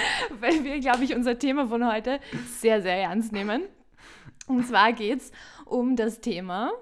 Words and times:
weil 0.40 0.64
wir, 0.64 0.80
glaube 0.80 1.04
ich, 1.04 1.14
unser 1.14 1.38
Thema 1.38 1.68
von 1.68 1.86
heute 1.86 2.20
sehr, 2.60 2.82
sehr 2.82 2.96
ernst 2.96 3.32
nehmen. 3.32 3.62
Und 4.46 4.66
zwar 4.66 4.92
geht 4.92 5.20
es 5.20 5.32
um 5.64 5.96
das 5.96 6.20
Thema 6.20 6.72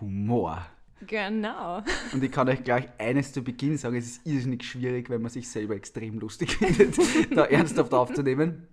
Humor. 0.00 0.66
Genau. 1.06 1.82
Und 2.12 2.24
ich 2.24 2.30
kann 2.30 2.48
euch 2.48 2.64
gleich 2.64 2.88
eines 2.98 3.32
zu 3.32 3.42
Beginn 3.42 3.76
sagen, 3.76 3.96
es 3.96 4.06
ist 4.06 4.26
irrsinnig 4.26 4.64
schwierig, 4.64 5.10
wenn 5.10 5.20
man 5.20 5.30
sich 5.30 5.48
selber 5.48 5.74
extrem 5.74 6.18
lustig 6.18 6.56
findet, 6.56 6.96
da 7.36 7.44
ernsthaft 7.44 7.92
aufzunehmen. 7.92 8.68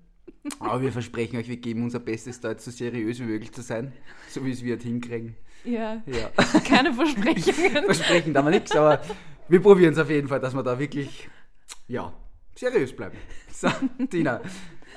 Aber 0.60 0.82
wir 0.82 0.92
versprechen 0.92 1.38
euch, 1.38 1.48
wir 1.48 1.58
geben 1.58 1.84
unser 1.84 2.00
Bestes, 2.00 2.40
da 2.40 2.52
jetzt 2.52 2.66
so 2.66 2.72
seriös 2.72 3.20
wie 3.20 3.24
möglich 3.24 3.52
zu 3.52 3.62
sein, 3.62 3.92
so 4.30 4.44
wie 4.46 4.52
es 4.52 4.64
wir 4.64 4.74
halt 4.74 4.84
hinkriegen. 4.84 5.36
Ja. 5.64 6.02
Ja. 6.06 6.30
Keine 6.66 6.94
Versprechungen. 6.94 7.86
Versprechen 7.86 8.34
da 8.34 8.42
wir 8.44 8.50
nichts, 8.50 8.76
aber 8.76 9.02
wir 9.48 9.62
probieren 9.62 9.94
es 9.94 10.00
auf 10.00 10.10
jeden 10.10 10.28
Fall, 10.28 10.40
dass 10.40 10.56
wir 10.56 10.64
da 10.64 10.80
wirklich, 10.80 11.30
ja, 11.88 12.14
seriös 12.56 12.96
bleiben. 12.96 13.18
So, 13.52 13.68
Tina, 14.10 14.42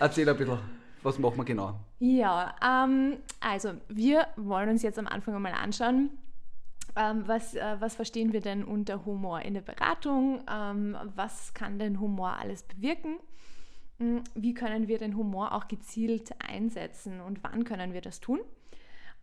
erzähl 0.00 0.26
ein 0.28 0.36
bisschen, 0.36 0.58
was 1.02 1.18
machen 1.18 1.36
wir 1.36 1.44
genau? 1.44 1.78
Ja, 1.98 2.54
ähm, 2.64 3.18
also 3.40 3.74
wir 3.88 4.26
wollen 4.36 4.70
uns 4.70 4.82
jetzt 4.82 4.98
am 4.98 5.06
Anfang 5.06 5.34
einmal 5.34 5.52
anschauen, 5.52 6.10
ähm, 6.96 7.24
was, 7.26 7.54
äh, 7.54 7.76
was 7.80 7.96
verstehen 7.96 8.32
wir 8.32 8.40
denn 8.40 8.64
unter 8.64 9.04
Humor 9.04 9.40
in 9.40 9.54
der 9.54 9.62
Beratung? 9.62 10.42
Ähm, 10.50 10.96
was 11.14 11.52
kann 11.52 11.78
denn 11.78 12.00
Humor 12.00 12.36
alles 12.38 12.62
bewirken? 12.62 13.18
Hm, 13.98 14.22
Wie 14.34 14.54
können 14.54 14.88
wir 14.88 14.98
den 14.98 15.16
Humor 15.16 15.52
auch 15.52 15.68
gezielt 15.68 16.30
einsetzen 16.38 17.20
und 17.20 17.42
wann 17.42 17.64
können 17.64 17.92
wir 17.92 18.00
das 18.00 18.20
tun? 18.20 18.40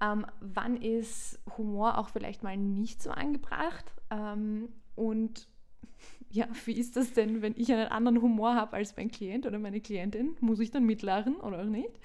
Ähm, 0.02 0.26
wann 0.40 0.78
ist 0.78 1.40
Humor 1.58 1.98
auch 1.98 2.10
vielleicht 2.10 2.44
mal 2.44 2.58
nicht 2.58 3.02
so 3.02 3.12
angebracht? 3.12 3.86
Ähm, 4.10 4.70
und 4.96 5.48
ja, 6.32 6.48
wie 6.66 6.74
ist 6.74 6.96
das 6.96 7.14
denn, 7.14 7.42
wenn 7.42 7.54
ich 7.58 7.72
einen 7.72 7.88
anderen 7.88 8.22
Humor 8.22 8.56
habe 8.56 8.78
als 8.78 8.96
mein 8.96 9.12
Klient 9.12 9.46
oder 9.46 9.60
meine 9.60 9.82
Klientin? 9.82 10.36
Muss 10.40 10.60
ich 10.60 10.72
dann 10.72 10.86
mitlachen 10.86 11.36
oder 11.36 11.62
auch 11.62 11.66
nicht? 11.66 12.00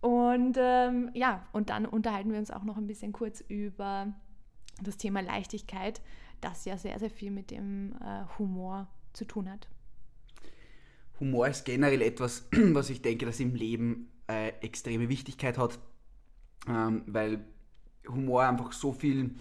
Und 0.00 0.56
ähm, 0.58 1.10
ja, 1.14 1.46
und 1.52 1.70
dann 1.70 1.86
unterhalten 1.86 2.30
wir 2.30 2.38
uns 2.38 2.50
auch 2.50 2.64
noch 2.64 2.76
ein 2.76 2.86
bisschen 2.86 3.12
kurz 3.12 3.42
über 3.48 4.12
das 4.82 4.96
Thema 4.96 5.20
Leichtigkeit, 5.22 6.02
das 6.40 6.64
ja 6.64 6.76
sehr, 6.76 6.98
sehr 6.98 7.10
viel 7.10 7.30
mit 7.30 7.50
dem 7.50 7.94
äh, 8.02 8.24
Humor 8.38 8.88
zu 9.12 9.24
tun 9.24 9.50
hat. 9.50 9.68
Humor 11.20 11.48
ist 11.48 11.64
generell 11.64 12.02
etwas, 12.02 12.48
was 12.52 12.90
ich 12.90 13.02
denke, 13.02 13.24
das 13.24 13.40
im 13.40 13.54
Leben 13.54 14.10
äh, 14.28 14.48
extreme 14.60 15.08
Wichtigkeit 15.08 15.56
hat, 15.56 15.78
ähm, 16.68 17.04
weil 17.06 17.44
Humor 18.08 18.42
einfach 18.42 18.72
so 18.72 18.92
viel, 18.92 19.36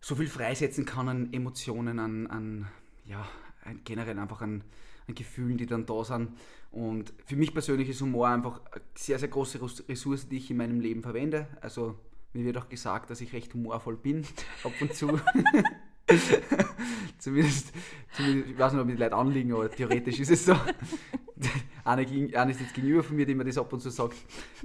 so 0.00 0.14
viel 0.14 0.28
freisetzen 0.28 0.84
kann 0.86 1.08
an 1.08 1.32
Emotionen, 1.32 1.98
an, 1.98 2.26
an 2.28 2.68
ja, 3.08 3.26
ein, 3.64 3.80
generell 3.84 4.18
einfach 4.18 4.42
an, 4.42 4.62
an 5.06 5.14
Gefühlen, 5.14 5.56
die 5.58 5.66
dann 5.66 5.86
da 5.86 6.04
sind. 6.04 6.30
Und 6.70 7.12
für 7.24 7.36
mich 7.36 7.52
persönlich 7.52 7.88
ist 7.88 8.00
Humor 8.02 8.28
einfach 8.28 8.60
eine 8.72 8.82
sehr, 8.94 9.18
sehr 9.18 9.28
große 9.28 9.60
Ressource, 9.88 10.28
die 10.28 10.36
ich 10.36 10.50
in 10.50 10.58
meinem 10.58 10.80
Leben 10.80 11.02
verwende. 11.02 11.48
Also 11.60 11.98
mir 12.34 12.44
wird 12.44 12.58
auch 12.58 12.68
gesagt, 12.68 13.10
dass 13.10 13.20
ich 13.20 13.32
recht 13.32 13.54
humorvoll 13.54 13.96
bin, 13.96 14.24
ab 14.64 14.72
und 14.80 14.94
zu. 14.94 15.18
zumindest, 17.18 17.72
zumindest, 18.12 18.50
ich 18.50 18.58
weiß 18.58 18.72
nicht, 18.72 18.82
ob 18.82 18.88
die 18.88 18.94
Leute 18.94 19.14
anliegen, 19.16 19.52
aber 19.52 19.70
theoretisch 19.70 20.20
ist 20.20 20.30
es 20.30 20.44
so. 20.46 20.56
Eine, 21.84 22.04
gegen- 22.04 22.34
eine 22.34 22.50
ist 22.50 22.60
jetzt 22.60 22.74
gegenüber 22.74 23.02
von 23.02 23.16
mir, 23.16 23.26
die 23.26 23.34
mir 23.34 23.44
das 23.44 23.58
ab 23.58 23.72
und 23.72 23.80
zu 23.80 23.90
sagt. 23.90 24.16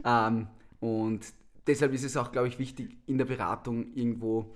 Ähm, 0.03 0.47
und 0.79 1.21
deshalb 1.67 1.93
ist 1.93 2.03
es 2.03 2.17
auch, 2.17 2.31
glaube 2.31 2.47
ich, 2.47 2.59
wichtig, 2.59 2.97
in 3.05 3.17
der 3.17 3.25
Beratung 3.25 3.93
irgendwo 3.93 4.53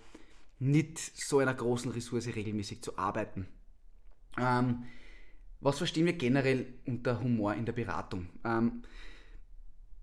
mit 0.59 0.97
so 0.99 1.39
einer 1.39 1.53
großen 1.53 1.91
Ressource 1.91 2.27
regelmäßig 2.35 2.81
zu 2.81 2.97
arbeiten. 2.97 3.47
Ähm, 4.39 4.83
was 5.59 5.77
verstehen 5.77 6.05
wir 6.05 6.13
generell 6.13 6.65
unter 6.85 7.21
Humor 7.21 7.53
in 7.55 7.65
der 7.65 7.73
Beratung? 7.73 8.27
Ähm, 8.45 8.83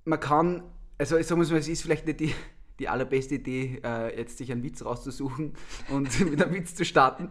man 0.05 0.21
kann, 0.21 0.63
also 0.99 1.17
ich 1.17 1.27
sage 1.27 1.41
mal 1.41 1.57
es 1.57 1.69
ist 1.69 1.83
vielleicht 1.83 2.07
nicht 2.07 2.21
die, 2.21 2.35
die 2.79 2.89
allerbeste 2.89 3.37
Idee, 3.37 3.81
äh, 3.85 4.19
jetzt 4.19 4.39
sich 4.39 4.51
einen 4.51 4.63
Witz 4.63 4.85
rauszusuchen 4.85 5.55
und 5.91 6.21
mit 6.31 6.43
einem 6.43 6.55
Witz 6.55 6.75
zu 6.75 6.85
starten. 6.85 7.29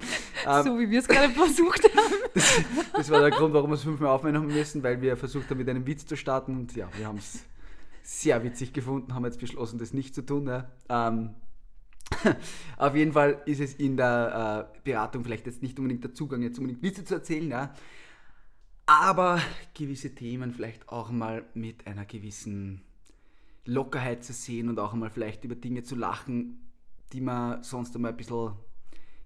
Ähm, 0.48 0.64
so 0.64 0.80
wie 0.80 0.90
wir 0.90 1.00
es 1.00 1.08
gerade 1.08 1.34
versucht 1.34 1.84
haben. 1.84 2.14
das, 2.34 2.62
das 2.94 3.10
war 3.10 3.20
der 3.20 3.32
Grund, 3.32 3.54
warum 3.54 3.72
wir 3.72 3.76
es 3.76 3.84
fünfmal 3.84 4.10
aufnehmen 4.10 4.38
haben 4.38 4.48
müssen, 4.48 4.84
weil 4.84 5.02
wir 5.02 5.18
versucht 5.18 5.50
haben, 5.50 5.58
mit 5.58 5.70
einem 5.70 5.86
Witz 5.86 6.06
zu 6.06 6.16
starten 6.16 6.58
und 6.58 6.76
ja, 6.76 6.88
wir 6.98 7.08
haben 7.08 7.18
es 7.18 7.44
sehr 8.04 8.44
witzig 8.44 8.74
gefunden, 8.74 9.14
haben 9.14 9.26
jetzt 9.26 9.40
beschlossen, 9.40 9.80
das 9.80 9.94
nicht 9.94 10.16
zu 10.16 10.22
tun. 10.22 10.48
Ja. 10.48 10.72
Ähm, 10.90 11.36
auf 12.78 12.96
jeden 12.96 13.14
Fall 13.14 13.42
ist 13.46 13.60
es 13.60 13.74
in 13.76 13.98
der 13.98 14.70
äh, 14.76 14.80
Beratung 14.84 15.24
vielleicht 15.24 15.46
jetzt 15.46 15.62
nicht 15.62 15.78
unbedingt 15.80 16.04
der 16.04 16.14
Zugang, 16.14 16.42
jetzt 16.42 16.60
unbedingt 16.60 16.84
Witze 16.84 17.06
zu 17.06 17.16
erzählen, 17.16 17.50
ja. 17.50 17.74
aber 18.86 19.42
gewisse 19.74 20.14
Themen 20.16 20.54
vielleicht 20.54 20.90
auch 20.90 21.12
mal 21.12 21.46
mit 21.54 21.88
einer 21.88 22.06
gewissen 22.06 22.82
Lockerheit 23.66 24.24
zu 24.24 24.34
sehen 24.34 24.70
und 24.70 24.80
auch 24.80 24.94
einmal 24.94 25.10
vielleicht 25.10 25.44
über 25.46 25.56
Dinge 25.56 25.84
zu 25.84 25.96
lachen, 25.96 26.70
die 27.14 27.22
man 27.22 27.64
sonst 27.64 27.96
einmal 27.96 28.12
ein 28.12 28.18
bisschen, 28.18 28.54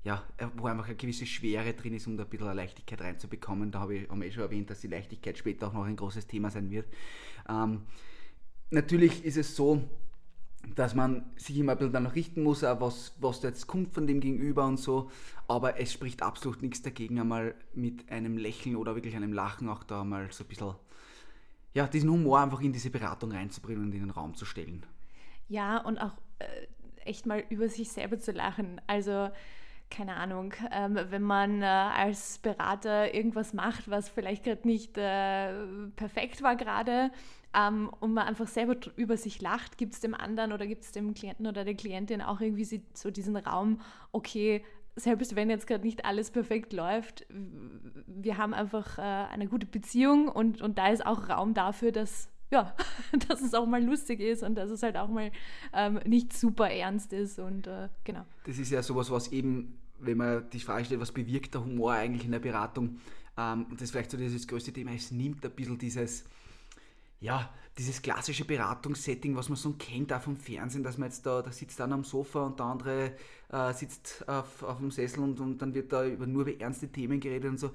ja, 0.03 0.23
wo 0.55 0.67
einfach 0.67 0.85
eine 0.85 0.95
gewisse 0.95 1.25
Schwere 1.25 1.73
drin 1.73 1.93
ist, 1.93 2.07
um 2.07 2.17
da 2.17 2.23
ein 2.23 2.29
bisschen 2.29 2.55
Leichtigkeit 2.55 3.01
reinzubekommen. 3.01 3.71
Da 3.71 3.79
habe 3.79 3.95
ich, 3.95 4.09
wir 4.09 4.25
eh 4.25 4.31
schon 4.31 4.43
erwähnt, 4.43 4.69
dass 4.69 4.81
die 4.81 4.87
Leichtigkeit 4.87 5.37
später 5.37 5.67
auch 5.67 5.73
noch 5.73 5.85
ein 5.85 5.95
großes 5.95 6.27
Thema 6.27 6.51
sein 6.51 6.69
wird. 6.69 6.87
Ähm, 7.49 7.81
natürlich 8.69 9.25
ist 9.25 9.37
es 9.37 9.55
so, 9.55 9.81
dass 10.75 10.95
man 10.95 11.25
sich 11.35 11.57
immer 11.57 11.73
ein 11.73 11.77
bisschen 11.77 11.93
danach 11.93 12.15
richten 12.15 12.43
muss, 12.43 12.63
was, 12.63 13.13
was 13.19 13.41
da 13.41 13.49
jetzt 13.49 13.67
kommt 13.67 13.93
von 13.93 14.07
dem 14.07 14.19
Gegenüber 14.19 14.65
und 14.65 14.77
so. 14.77 15.09
Aber 15.47 15.79
es 15.79 15.93
spricht 15.93 16.21
absolut 16.21 16.61
nichts 16.61 16.81
dagegen, 16.81 17.19
einmal 17.19 17.55
mit 17.73 18.11
einem 18.11 18.37
Lächeln 18.37 18.75
oder 18.75 18.95
wirklich 18.95 19.15
einem 19.15 19.33
Lachen 19.33 19.69
auch 19.69 19.83
da 19.83 20.03
mal 20.03 20.31
so 20.31 20.43
ein 20.43 20.47
bisschen, 20.47 20.75
ja, 21.73 21.87
diesen 21.87 22.09
Humor 22.09 22.39
einfach 22.39 22.61
in 22.61 22.73
diese 22.73 22.89
Beratung 22.89 23.31
reinzubringen 23.31 23.85
und 23.85 23.93
in 23.93 24.01
den 24.01 24.09
Raum 24.11 24.35
zu 24.35 24.45
stellen. 24.45 24.85
Ja, 25.49 25.77
und 25.77 25.97
auch 25.97 26.13
äh, 26.39 26.67
echt 27.05 27.25
mal 27.25 27.43
über 27.49 27.69
sich 27.69 27.91
selber 27.91 28.19
zu 28.19 28.31
lachen. 28.31 28.81
Also, 28.87 29.29
keine 29.89 30.15
Ahnung, 30.15 30.53
ähm, 30.71 30.99
wenn 31.09 31.21
man 31.21 31.61
äh, 31.61 31.65
als 31.65 32.39
Berater 32.39 33.13
irgendwas 33.13 33.53
macht, 33.53 33.89
was 33.89 34.09
vielleicht 34.09 34.43
gerade 34.43 34.67
nicht 34.67 34.97
äh, 34.97 35.53
perfekt 35.95 36.43
war 36.43 36.55
gerade, 36.55 37.11
ähm, 37.53 37.89
und 37.99 38.13
man 38.13 38.27
einfach 38.27 38.47
selber 38.47 38.75
über 38.95 39.17
sich 39.17 39.41
lacht, 39.41 39.77
gibt 39.77 39.93
es 39.93 39.99
dem 39.99 40.13
anderen 40.13 40.51
oder 40.51 40.67
gibt 40.67 40.83
es 40.83 40.91
dem 40.91 41.13
Klienten 41.13 41.47
oder 41.47 41.63
der 41.63 41.75
Klientin 41.75 42.21
auch 42.21 42.41
irgendwie 42.41 42.83
so 42.93 43.11
diesen 43.11 43.35
Raum, 43.35 43.81
okay, 44.11 44.63
selbst 44.95 45.35
wenn 45.35 45.49
jetzt 45.49 45.67
gerade 45.67 45.85
nicht 45.85 46.05
alles 46.05 46.31
perfekt 46.31 46.73
läuft, 46.73 47.25
wir 47.29 48.37
haben 48.37 48.53
einfach 48.53 48.97
äh, 48.97 49.01
eine 49.01 49.47
gute 49.47 49.67
Beziehung 49.67 50.27
und, 50.27 50.61
und 50.61 50.77
da 50.77 50.89
ist 50.89 51.05
auch 51.05 51.29
Raum 51.29 51.53
dafür, 51.53 51.91
dass, 51.91 52.29
ja, 52.51 52.75
dass 53.27 53.41
es 53.41 53.53
auch 53.53 53.67
mal 53.67 53.83
lustig 53.83 54.19
ist 54.19 54.43
und 54.43 54.55
dass 54.55 54.71
es 54.71 54.83
halt 54.83 54.97
auch 54.97 55.09
mal 55.09 55.31
ähm, 55.73 55.99
nicht 56.05 56.33
super 56.33 56.69
ernst 56.69 57.13
ist 57.13 57.39
und 57.39 57.67
äh, 57.67 57.89
genau. 58.03 58.25
Das 58.45 58.57
ist 58.57 58.71
ja 58.71 58.81
sowas, 58.81 59.11
was 59.11 59.31
eben, 59.31 59.77
wenn 59.99 60.17
man 60.17 60.49
die 60.49 60.59
Frage 60.59 60.85
stellt, 60.85 60.99
was 60.99 61.11
bewirkt 61.11 61.53
der 61.53 61.63
Humor 61.63 61.93
eigentlich 61.93 62.25
in 62.25 62.31
der 62.31 62.39
Beratung, 62.39 62.99
ähm, 63.37 63.67
das 63.73 63.83
ist 63.83 63.91
vielleicht 63.91 64.11
so 64.11 64.17
dieses 64.17 64.47
größte 64.47 64.73
Thema, 64.73 64.91
es 64.93 65.11
nimmt 65.11 65.45
ein 65.45 65.51
bisschen 65.51 65.77
dieses, 65.77 66.25
ja, 67.19 67.49
dieses 67.77 68.01
klassische 68.01 68.45
Beratungssetting, 68.45 69.35
was 69.35 69.49
man 69.49 69.55
so 69.55 69.73
kennt, 69.73 70.11
auch 70.11 70.21
vom 70.21 70.37
Fernsehen, 70.37 70.83
dass 70.83 70.97
man 70.97 71.09
jetzt 71.09 71.25
da, 71.25 71.41
da 71.41 71.51
sitzt 71.51 71.79
einer 71.79 71.95
am 71.95 72.03
Sofa 72.03 72.45
und 72.45 72.59
der 72.59 72.65
andere 72.65 73.11
äh, 73.49 73.73
sitzt 73.73 74.27
auf, 74.27 74.63
auf 74.63 74.77
dem 74.79 74.91
Sessel 74.91 75.21
und, 75.21 75.39
und 75.39 75.61
dann 75.61 75.73
wird 75.73 75.93
da 75.93 76.05
über, 76.05 76.25
nur 76.25 76.41
über 76.47 76.59
ernste 76.59 76.87
Themen 76.87 77.19
geredet 77.19 77.51
und 77.51 77.59
so. 77.59 77.71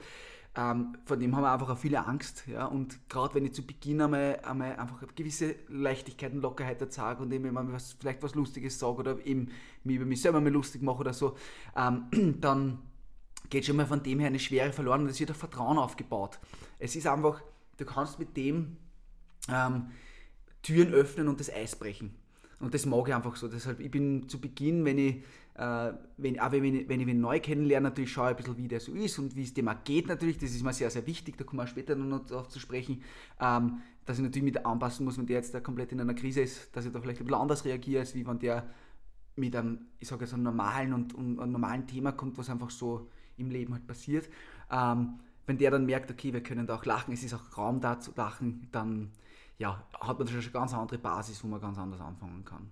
Ähm, 0.55 0.99
von 1.07 1.19
dem 1.19 1.35
haben 1.35 1.45
wir 1.45 1.53
einfach 1.53 1.71
auch 1.71 1.79
viele 1.79 2.05
Angst. 2.05 2.45
Ja? 2.47 2.67
Und 2.67 3.09
gerade 3.09 3.35
wenn 3.35 3.47
ich 3.47 3.55
zu 3.55 3.65
Beginn 3.65 4.01
einmal, 4.03 4.41
einmal 4.45 4.77
einfach 4.77 5.03
gewisse 5.15 5.55
Leichtigkeit 5.69 6.33
und 6.33 6.43
Lockerheit 6.43 6.93
zeige 6.93 7.23
und 7.23 7.33
eben 7.33 7.53
mal 7.53 7.73
was, 7.73 7.97
vielleicht 7.99 8.23
was 8.23 8.35
Lustiges 8.35 8.79
sage 8.79 8.99
oder 8.99 9.27
eben 9.27 9.49
mich 9.85 9.97
über 9.97 10.05
mich 10.05 10.21
selber 10.21 10.41
mal 10.41 10.53
lustig 10.53 10.83
mache 10.83 10.99
oder 10.99 11.15
so, 11.15 11.37
ähm, 11.77 12.37
dann 12.41 12.79
geht 13.49 13.65
schon 13.65 13.77
mal 13.77 13.87
von 13.87 14.03
dem 14.03 14.19
her 14.19 14.29
eine 14.29 14.39
Schwere 14.39 14.73
verloren 14.73 15.03
und 15.03 15.09
es 15.09 15.21
wird 15.21 15.31
ein 15.31 15.37
Vertrauen 15.37 15.79
aufgebaut. 15.79 16.39
Es 16.79 16.97
ist 16.97 17.07
einfach, 17.07 17.41
du 17.79 17.85
kannst 17.85 18.19
mit 18.19 18.37
dem 18.37 18.77
ähm, 19.49 19.87
Türen 20.63 20.93
öffnen 20.93 21.29
und 21.29 21.41
das 21.41 21.53
Eis 21.53 21.77
brechen. 21.77 22.15
Und 22.61 22.75
das 22.75 22.87
mag 22.87 23.09
ich 23.09 23.15
einfach 23.15 23.35
so. 23.37 23.49
Deshalb, 23.49 23.81
ich 23.81 23.91
bin 23.91 24.29
zu 24.29 24.41
Beginn, 24.41 24.85
wenn 24.85 24.99
ich 24.99 25.25
äh, 25.55 25.93
wenn, 26.17 26.41
auch 26.41 26.53
wenn, 26.53 26.89
wenn 26.89 27.01
ich 27.01 27.09
ihn 27.09 27.21
neu 27.21 27.39
kennenlerne, 27.41 27.89
natürlich 27.89 28.13
schaue 28.13 28.31
ich 28.31 28.31
ein 28.31 28.37
bisschen, 28.37 28.57
wie 28.57 28.69
der 28.69 28.81
so 28.81 28.93
ist 28.93 29.19
und 29.19 29.37
wie 29.37 29.43
es 29.43 29.53
dem 29.53 29.69
auch 29.69 29.85
geht 29.85 30.07
natürlich. 30.07 30.39
Das 30.39 30.51
ist 30.51 30.63
mir 30.63 30.73
sehr, 30.73 30.91
sehr 30.91 31.07
wichtig, 31.07 31.37
da 31.37 31.45
kommen 31.45 31.61
wir 31.61 31.67
später 31.67 31.95
noch 31.95 32.25
darauf 32.27 32.49
zu 32.49 32.59
sprechen, 32.59 33.03
ähm, 33.41 33.83
dass 34.07 34.19
ich 34.19 34.25
natürlich 34.25 34.45
mit 34.45 34.65
anpassen 34.65 35.05
muss, 35.05 35.19
wenn 35.19 35.27
der 35.27 35.37
jetzt 35.37 35.55
da 35.55 35.61
komplett 35.61 35.93
in 35.93 36.01
einer 36.01 36.15
Krise 36.15 36.41
ist, 36.41 36.75
dass 36.75 36.87
ich 36.87 36.93
da 36.93 37.01
vielleicht 37.01 37.21
ein 37.21 37.27
bisschen 37.27 37.41
anders 37.41 37.65
reagiere, 37.65 38.01
als 38.01 38.15
wie 38.15 38.27
wenn 38.27 38.39
der 38.39 38.67
mit 39.37 39.55
einem, 39.55 39.87
ich 39.99 40.09
sage 40.09 40.25
jetzt, 40.25 40.35
einem 40.35 40.43
normalen 40.43 40.93
und, 40.93 41.15
und 41.15 41.39
einem 41.39 41.53
normalen 41.53 41.87
Thema 41.87 42.13
kommt, 42.13 42.39
was 42.39 42.49
einfach 42.49 42.71
so 42.71 43.09
im 43.37 43.51
Leben 43.51 43.73
halt 43.75 43.87
passiert. 43.87 44.29
Ähm, 44.71 45.19
wenn 45.47 45.59
der 45.59 45.71
dann 45.71 45.85
merkt, 45.85 46.11
okay, 46.11 46.33
wir 46.33 46.43
können 46.43 46.67
da 46.67 46.77
auch 46.77 46.85
lachen, 46.85 47.13
es 47.13 47.23
ist 47.23 47.35
auch 47.35 47.59
Raum 47.59 47.81
da 47.81 47.99
zu 48.01 48.13
lachen, 48.17 48.69
dann 48.73 49.11
ja, 49.63 49.81
hat 50.01 50.19
man 50.19 50.27
schon 50.27 50.41
eine 50.41 50.51
ganz 50.51 50.75
andere 50.75 50.99
Basis, 50.99 51.43
wo 51.45 51.47
man 51.47 51.61
ganz 51.61 51.79
anders 51.79 52.01
anfangen 52.01 52.45
kann. 52.45 52.69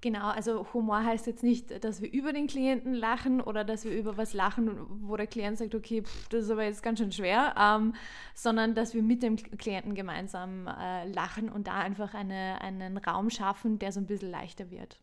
Genau, 0.00 0.28
also 0.28 0.66
Humor 0.72 1.04
heißt 1.04 1.26
jetzt 1.26 1.42
nicht, 1.42 1.84
dass 1.84 2.00
wir 2.00 2.10
über 2.10 2.32
den 2.32 2.46
Klienten 2.46 2.94
lachen 2.94 3.40
oder 3.40 3.64
dass 3.64 3.84
wir 3.84 3.92
über 3.92 4.16
was 4.16 4.32
lachen, 4.32 4.78
wo 5.06 5.16
der 5.16 5.26
Klient 5.26 5.58
sagt, 5.58 5.74
okay, 5.74 6.02
pff, 6.02 6.28
das 6.28 6.44
ist 6.44 6.50
aber 6.50 6.64
jetzt 6.64 6.82
ganz 6.82 7.00
schön 7.00 7.12
schwer, 7.12 7.54
ähm, 7.58 7.94
sondern 8.34 8.74
dass 8.74 8.94
wir 8.94 9.02
mit 9.02 9.22
dem 9.22 9.36
Klienten 9.36 9.94
gemeinsam 9.94 10.66
äh, 10.68 11.06
lachen 11.10 11.50
und 11.50 11.66
da 11.66 11.74
einfach 11.74 12.14
eine, 12.14 12.60
einen 12.62 12.96
Raum 12.96 13.28
schaffen, 13.28 13.78
der 13.78 13.92
so 13.92 14.00
ein 14.00 14.06
bisschen 14.06 14.30
leichter 14.30 14.70
wird. 14.70 14.98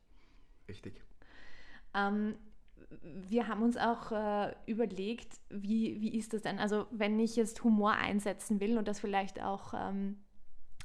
Richtig. 0.67 0.99
Ähm, 1.93 2.35
wir 3.03 3.47
haben 3.47 3.61
uns 3.61 3.77
auch 3.77 4.11
äh, 4.11 4.55
überlegt, 4.65 5.39
wie, 5.49 6.01
wie 6.01 6.17
ist 6.17 6.33
das 6.33 6.41
denn? 6.41 6.57
Also 6.59 6.87
wenn 6.91 7.19
ich 7.19 7.35
jetzt 7.35 7.63
Humor 7.63 7.93
einsetzen 7.93 8.59
will 8.59 8.77
und 8.79 8.87
das 8.87 8.99
vielleicht 8.99 9.41
auch 9.41 9.73
ähm, 9.75 10.22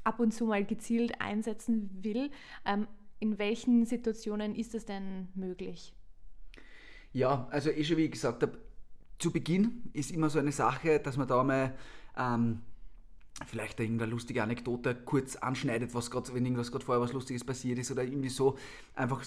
ab 0.09 0.21
und 0.21 0.33
zu 0.33 0.47
mal 0.47 0.65
gezielt 0.65 1.21
einsetzen 1.21 1.91
will, 2.03 2.31
ähm, 2.65 2.89
in 3.21 3.39
welchen 3.39 3.85
Situationen 3.85 4.55
ist 4.55 4.73
das 4.73 4.87
denn 4.87 5.29
möglich? 5.35 5.95
Ja, 7.13 7.47
also 7.51 7.71
ich 7.71 7.87
schon 7.87 7.99
wie 7.99 8.09
gesagt 8.09 8.43
habe, 8.43 8.59
zu 9.19 9.33
Beginn 9.33 9.91
ist 9.93 10.11
immer 10.11 10.31
so 10.31 10.39
eine 10.39 10.53
Sache, 10.53 10.99
dass 11.01 11.17
man 11.17 11.29
da 11.29 11.45
mal 11.45 11.75
ähm, 12.17 12.61
vielleicht 13.47 13.81
irgendeine 13.81 14.11
lustige 14.11 14.43
Anekdote 14.43 14.95
kurz 14.95 15.37
anschneidet, 15.37 15.95
was 15.95 16.11
grad, 16.11 16.33
wenn 16.33 16.45
irgendwas 16.45 16.71
gerade 16.71 16.85
vorher 16.85 17.03
was 17.03 17.13
Lustiges 17.13 17.45
passiert 17.45 17.79
ist 17.79 17.91
oder 17.91 18.05
irgendwie 18.05 18.29
so, 18.31 18.57
einfach 18.95 19.23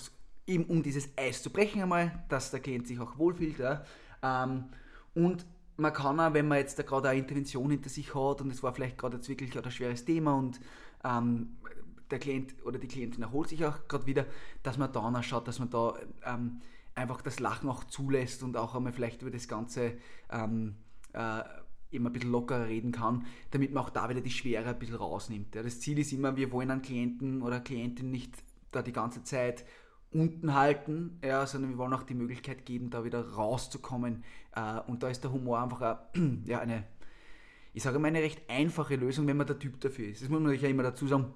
eben 0.48 0.66
um 0.66 0.81
dieses 0.81 1.10
Eis 1.16 1.44
zu 1.44 1.51
brechen 1.51 1.81
einmal, 1.81 2.24
dass 2.30 2.50
der 2.50 2.60
Klient 2.60 2.88
sich 2.88 3.00
auch 3.00 3.18
wohlfühlt. 3.18 3.60
Ja. 3.60 3.84
Ähm, 4.24 4.66
und 5.13 5.45
man 5.78 5.94
kann 5.94 6.20
auch, 6.20 6.34
wenn 6.34 6.48
man 6.48 6.58
jetzt 6.58 6.78
da 6.78 6.84
gerade 6.84 7.10
eine 7.10 7.20
Intervention 7.20 7.72
hinter 7.72 7.90
sich 7.90 8.14
hat 8.14 8.42
und 8.42 8.52
es 8.52 8.62
war 8.64 8.74
vielleicht 8.74 8.98
gerade 8.98 9.18
jetzt 9.18 9.30
wirklich 9.30 9.58
ein 9.58 9.72
schweres 9.72 10.06
Thema 10.06 10.34
und 10.34 10.60
ähm, 11.04 11.58
der 12.10 12.20
Klient 12.20 12.54
oder 12.66 12.78
die 12.78 12.88
Klientin 12.88 13.24
erholt 13.24 13.50
sich 13.50 13.66
auch 13.66 13.88
gerade 13.88 14.06
wieder, 14.06 14.26
dass 14.64 14.78
man 14.78 14.92
da 14.92 15.00
auch 15.00 15.24
schaut, 15.24 15.48
dass 15.48 15.60
man 15.60 15.70
da 15.70 15.96
ähm, 16.26 16.62
einfach 16.94 17.22
das 17.22 17.40
Lachen 17.40 17.70
auch 17.70 17.86
zulässt 17.86 18.44
und 18.44 18.58
auch 18.58 18.76
einmal 18.76 18.92
vielleicht 18.92 19.22
über 19.22 19.32
das 19.32 19.48
Ganze 19.48 19.94
ähm, 20.30 20.76
äh, 21.14 21.42
immer 21.92 22.10
ein 22.10 22.14
bisschen 22.14 22.32
lockerer 22.32 22.68
reden 22.68 22.92
kann, 22.92 23.26
damit 23.52 23.74
man 23.74 23.84
auch 23.84 23.90
da 23.90 24.10
wieder 24.10 24.22
die 24.22 24.32
Schwere 24.32 24.70
ein 24.70 24.80
bisschen 24.80 24.96
rausnimmt. 24.96 25.56
Ja, 25.56 25.64
das 25.64 25.80
Ziel 25.80 26.00
ist 26.00 26.14
immer, 26.14 26.36
wir 26.36 26.52
wollen 26.52 26.72
einen 26.72 26.82
Klienten 26.82 27.42
oder 27.42 27.60
Klientin 27.60 28.12
nicht 28.12 28.36
da 28.72 28.82
die 28.82 28.94
ganze 28.94 29.24
Zeit 29.24 29.66
unten 30.13 30.54
halten, 30.54 31.19
ja, 31.24 31.46
sondern 31.46 31.72
wir 31.72 31.78
wollen 31.78 31.94
auch 31.94 32.04
die 32.04 32.13
Möglichkeit 32.13 32.66
geben, 32.66 32.90
da 32.90 33.04
wieder 33.04 33.30
rauszukommen. 33.31 34.24
Äh, 34.56 34.80
und 34.88 35.04
da 35.04 35.10
ist 35.10 35.24
der 35.24 35.31
Humor 35.31 35.62
einfach 35.62 35.81
eine, 36.13 36.42
ja, 36.46 36.60
eine, 36.60 36.84
ich 37.74 37.84
sage 37.84 38.00
mal, 38.00 38.10
eine 38.10 38.22
recht 38.22 38.42
einfache 38.50 38.96
Lösung, 38.96 39.28
wenn 39.28 39.38
man 39.38 39.48
der 39.48 39.60
Typ 39.60 39.80
dafür 39.80 40.10
ist. 40.10 40.22
Das 40.22 40.30
muss 40.30 40.42
man 40.42 40.54
ja 40.54 40.68
immer 40.68 40.84
dazu 40.84 41.08
sagen. 41.08 41.34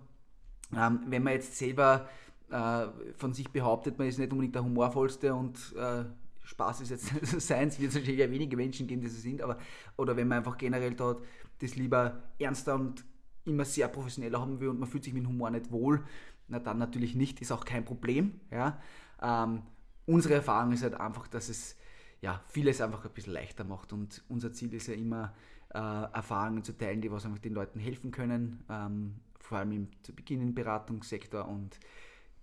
Ähm, 0.76 1.02
wenn 1.08 1.24
man 1.24 1.34
jetzt 1.34 1.56
selber 1.58 2.10
äh, 2.50 2.88
von 3.16 3.34
sich 3.34 3.50
behauptet, 3.50 3.98
man 3.98 4.08
ist 4.08 4.20
nicht 4.20 4.32
unbedingt 4.32 4.56
der 4.56 4.64
humorvollste 4.64 5.34
und 5.34 5.74
äh, 5.78 6.06
Spaß 6.44 6.82
ist 6.82 6.90
jetzt 6.90 7.08
seins, 7.42 7.80
wird 7.80 7.90
es 7.90 7.96
natürlich 7.96 8.20
ja 8.20 8.30
wenige 8.30 8.58
Menschen 8.58 8.88
geben, 8.88 9.02
die 9.02 9.08
so 9.08 9.20
sind, 9.20 9.42
aber 9.42 9.58
oder 9.98 10.16
wenn 10.16 10.28
man 10.28 10.40
einfach 10.40 10.58
generell 10.58 10.94
dort 10.94 11.24
das 11.60 11.76
lieber 11.76 12.24
ernster 12.40 12.76
und 12.76 13.06
immer 13.46 13.66
sehr 13.66 13.88
professioneller 13.88 14.42
haben 14.42 14.60
will 14.60 14.70
und 14.70 14.80
man 14.80 14.90
fühlt 14.90 15.04
sich 15.04 15.14
mit 15.14 15.26
Humor 15.26 15.50
nicht 15.52 15.72
wohl, 15.72 16.04
na 16.48 16.60
dann 16.60 16.78
natürlich 16.78 17.16
nicht, 17.16 17.42
ist 17.42 17.52
auch 17.52 17.66
kein 17.66 17.86
Problem. 17.86 18.40
Ja. 18.52 18.82
Ähm, 19.22 19.64
unsere 20.06 20.36
Erfahrung 20.36 20.72
ist 20.72 20.84
halt 20.84 20.96
einfach, 20.96 21.28
dass 21.28 21.50
es 21.50 21.76
ja, 22.22 22.42
vieles 22.48 22.82
einfach 22.82 23.06
ein 23.06 23.12
bisschen 23.12 23.34
leichter 23.34 23.64
macht 23.64 23.94
und 23.94 24.24
unser 24.30 24.52
Ziel 24.54 24.74
ist 24.74 24.88
ja 24.88 24.94
immer, 24.94 25.34
äh, 25.74 25.78
Erfahrungen 25.78 26.64
zu 26.64 26.74
teilen, 26.74 27.02
die 27.02 27.12
was 27.12 27.26
einfach 27.26 27.40
den 27.40 27.54
Leuten 27.54 27.80
helfen 27.80 28.12
können, 28.12 28.64
ähm, 28.70 29.20
vor 29.40 29.60
allem 29.60 29.72
im, 29.74 30.04
zu 30.04 30.14
Beginn 30.14 30.42
im 30.42 30.56
Beratungssektor 30.56 31.48
und 31.48 31.80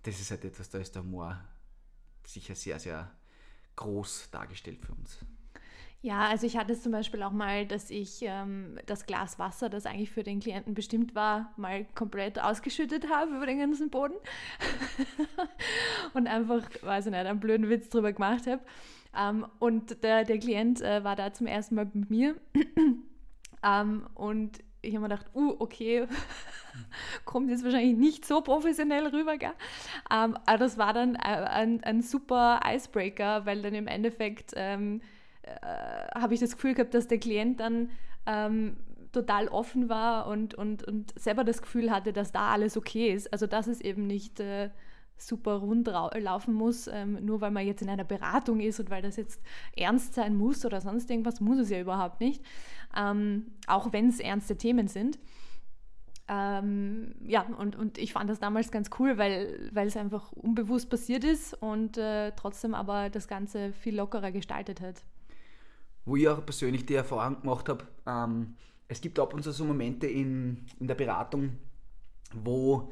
das 0.03 0.19
ist 0.19 0.31
halt 0.31 0.45
etwas, 0.45 0.69
da 0.69 0.77
ist 0.77 0.95
der 0.95 1.03
Humor 1.03 1.39
sicher 2.25 2.55
sehr, 2.55 2.79
sehr 2.79 3.11
groß 3.75 4.29
dargestellt 4.31 4.85
für 4.85 4.93
uns. 4.93 5.19
Ja, 6.05 6.27
also 6.27 6.45
ich 6.45 6.57
hatte 6.57 6.73
es 6.73 6.83
zum 6.83 6.91
Beispiel 6.91 7.23
auch 7.23 7.31
mal, 7.31 7.65
dass 7.65 7.89
ich 7.89 8.23
ähm, 8.23 8.77
das 8.87 9.05
Glas 9.05 9.39
Wasser, 9.39 9.69
das 9.69 9.85
eigentlich 9.85 10.11
für 10.11 10.21
den 10.21 10.41
Klienten 10.41 10.73
bestimmt 10.73 11.15
war, 11.15 11.53
mal 11.55 11.85
komplett 11.95 12.43
ausgeschüttet 12.43 13.09
habe 13.09 13.37
über 13.37 13.45
den 13.45 13.59
ganzen 13.59 13.89
Boden 13.89 14.15
und 16.13 16.27
einfach, 16.27 16.61
weiß 16.81 17.05
ich 17.05 17.11
nicht, 17.13 17.25
einen 17.25 17.39
blöden 17.39 17.69
Witz 17.69 17.87
drüber 17.87 18.11
gemacht 18.11 18.47
habe. 18.47 18.61
Ähm, 19.17 19.45
und 19.59 20.03
der, 20.03 20.25
der 20.25 20.39
Klient 20.39 20.81
äh, 20.81 21.05
war 21.05 21.15
da 21.15 21.31
zum 21.31 21.47
ersten 21.47 21.75
Mal 21.75 21.89
mit 21.93 22.09
mir 22.09 22.35
ähm, 23.63 24.05
und 24.13 24.59
ich 24.81 24.95
habe 24.95 25.07
mir 25.07 25.15
gedacht, 25.15 25.31
uh, 25.33 25.55
okay, 25.59 26.05
kommt 27.23 27.49
jetzt 27.49 27.63
wahrscheinlich 27.63 27.95
nicht 27.95 28.25
so 28.25 28.41
professionell 28.41 29.07
rüber, 29.07 29.37
gell? 29.37 29.53
Ähm, 30.11 30.37
aber 30.45 30.57
das 30.57 30.77
war 30.77 30.91
dann 30.91 31.15
ein, 31.15 31.43
ein, 31.45 31.83
ein, 31.85 32.01
super 32.01 32.59
Icebreaker, 32.67 33.45
weil 33.45 33.61
dann 33.61 33.73
im 33.73 33.87
Endeffekt 33.87 34.51
ähm, 34.57 34.99
äh, 35.43 36.19
habe 36.19 36.33
ich 36.33 36.39
das 36.39 36.53
Gefühl 36.53 36.73
gehabt, 36.73 36.93
dass 36.93 37.07
der 37.07 37.19
Klient 37.19 37.59
dann 37.59 37.89
ähm, 38.25 38.77
total 39.11 39.47
offen 39.47 39.89
war 39.89 40.27
und, 40.27 40.55
und, 40.55 40.83
und 40.83 41.17
selber 41.19 41.43
das 41.43 41.61
Gefühl 41.61 41.91
hatte, 41.91 42.13
dass 42.13 42.31
da 42.31 42.51
alles 42.51 42.75
okay 42.77 43.13
ist. 43.13 43.31
Also 43.31 43.47
dass 43.47 43.67
es 43.67 43.79
eben 43.79 44.07
nicht 44.07 44.39
äh, 44.39 44.69
super 45.17 45.55
rund 45.55 45.87
laufen 45.87 46.53
muss, 46.53 46.87
ähm, 46.87 47.23
nur 47.23 47.41
weil 47.41 47.51
man 47.51 47.65
jetzt 47.65 47.81
in 47.81 47.89
einer 47.89 48.03
Beratung 48.03 48.59
ist 48.59 48.79
und 48.79 48.89
weil 48.89 49.01
das 49.01 49.15
jetzt 49.15 49.41
ernst 49.75 50.15
sein 50.15 50.35
muss 50.35 50.65
oder 50.65 50.81
sonst 50.81 51.09
irgendwas, 51.09 51.39
muss 51.39 51.59
es 51.59 51.69
ja 51.69 51.79
überhaupt 51.79 52.19
nicht, 52.19 52.43
ähm, 52.97 53.51
auch 53.67 53.93
wenn 53.93 54.09
es 54.09 54.19
ernste 54.19 54.57
Themen 54.57 54.87
sind. 54.87 55.19
Ähm, 56.27 57.15
ja, 57.25 57.41
und, 57.41 57.75
und 57.75 57.97
ich 57.97 58.13
fand 58.13 58.29
das 58.29 58.39
damals 58.39 58.71
ganz 58.71 58.89
cool, 58.97 59.17
weil, 59.17 59.69
weil 59.73 59.87
es 59.87 59.97
einfach 59.97 60.31
unbewusst 60.31 60.89
passiert 60.89 61.23
ist 61.23 61.53
und 61.61 61.97
äh, 61.97 62.31
trotzdem 62.31 62.73
aber 62.73 63.09
das 63.09 63.27
Ganze 63.27 63.73
viel 63.73 63.95
lockerer 63.95 64.31
gestaltet 64.31 64.79
hat. 64.81 65.03
Wo 66.05 66.15
ich 66.15 66.27
auch 66.27 66.45
persönlich 66.45 66.85
die 66.85 66.95
Erfahrung 66.95 67.41
gemacht 67.41 67.69
habe, 67.69 67.85
ähm, 68.05 68.55
es 68.87 69.01
gibt 69.01 69.19
ab 69.19 69.33
und 69.33 69.43
zu 69.43 69.51
so 69.51 69.63
Momente 69.63 70.07
in, 70.07 70.65
in 70.79 70.87
der 70.87 70.95
Beratung, 70.95 71.57
wo 72.33 72.91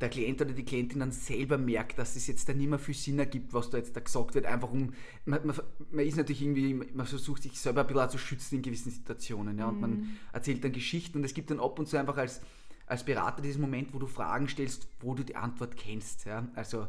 der 0.00 0.08
Klient 0.08 0.40
oder 0.40 0.52
die 0.52 0.64
Klientin 0.64 1.00
dann 1.00 1.12
selber 1.12 1.56
merkt, 1.56 1.98
dass 1.98 2.16
es 2.16 2.26
jetzt 2.26 2.48
da 2.48 2.52
nicht 2.52 2.68
mehr 2.68 2.78
viel 2.78 2.94
Sinn 2.94 3.18
ergibt, 3.18 3.54
was 3.54 3.70
da 3.70 3.78
jetzt 3.78 3.94
da 3.96 4.00
gesagt 4.00 4.34
wird, 4.34 4.46
einfach 4.46 4.70
um, 4.70 4.92
man, 5.24 5.46
man, 5.46 5.56
man 5.90 6.04
ist 6.04 6.16
natürlich 6.16 6.42
irgendwie, 6.42 6.74
man 6.74 7.06
versucht 7.06 7.42
sich 7.42 7.58
selber 7.58 7.82
ein 7.82 7.86
bisschen 7.86 8.10
zu 8.10 8.18
schützen 8.18 8.56
in 8.56 8.62
gewissen 8.62 8.90
Situationen, 8.90 9.58
ja, 9.58 9.68
und 9.68 9.80
man 9.80 9.90
mhm. 9.90 10.08
erzählt 10.32 10.64
dann 10.64 10.72
Geschichten 10.72 11.18
und 11.18 11.24
es 11.24 11.34
gibt 11.34 11.50
dann 11.50 11.60
ab 11.60 11.78
und 11.78 11.88
zu 11.88 11.96
einfach 11.96 12.16
als, 12.16 12.40
als 12.86 13.04
Berater 13.04 13.42
diesen 13.42 13.60
Moment, 13.60 13.94
wo 13.94 13.98
du 13.98 14.06
Fragen 14.06 14.48
stellst, 14.48 14.88
wo 15.00 15.14
du 15.14 15.22
die 15.22 15.36
Antwort 15.36 15.76
kennst, 15.76 16.26
ja, 16.26 16.46
also 16.54 16.86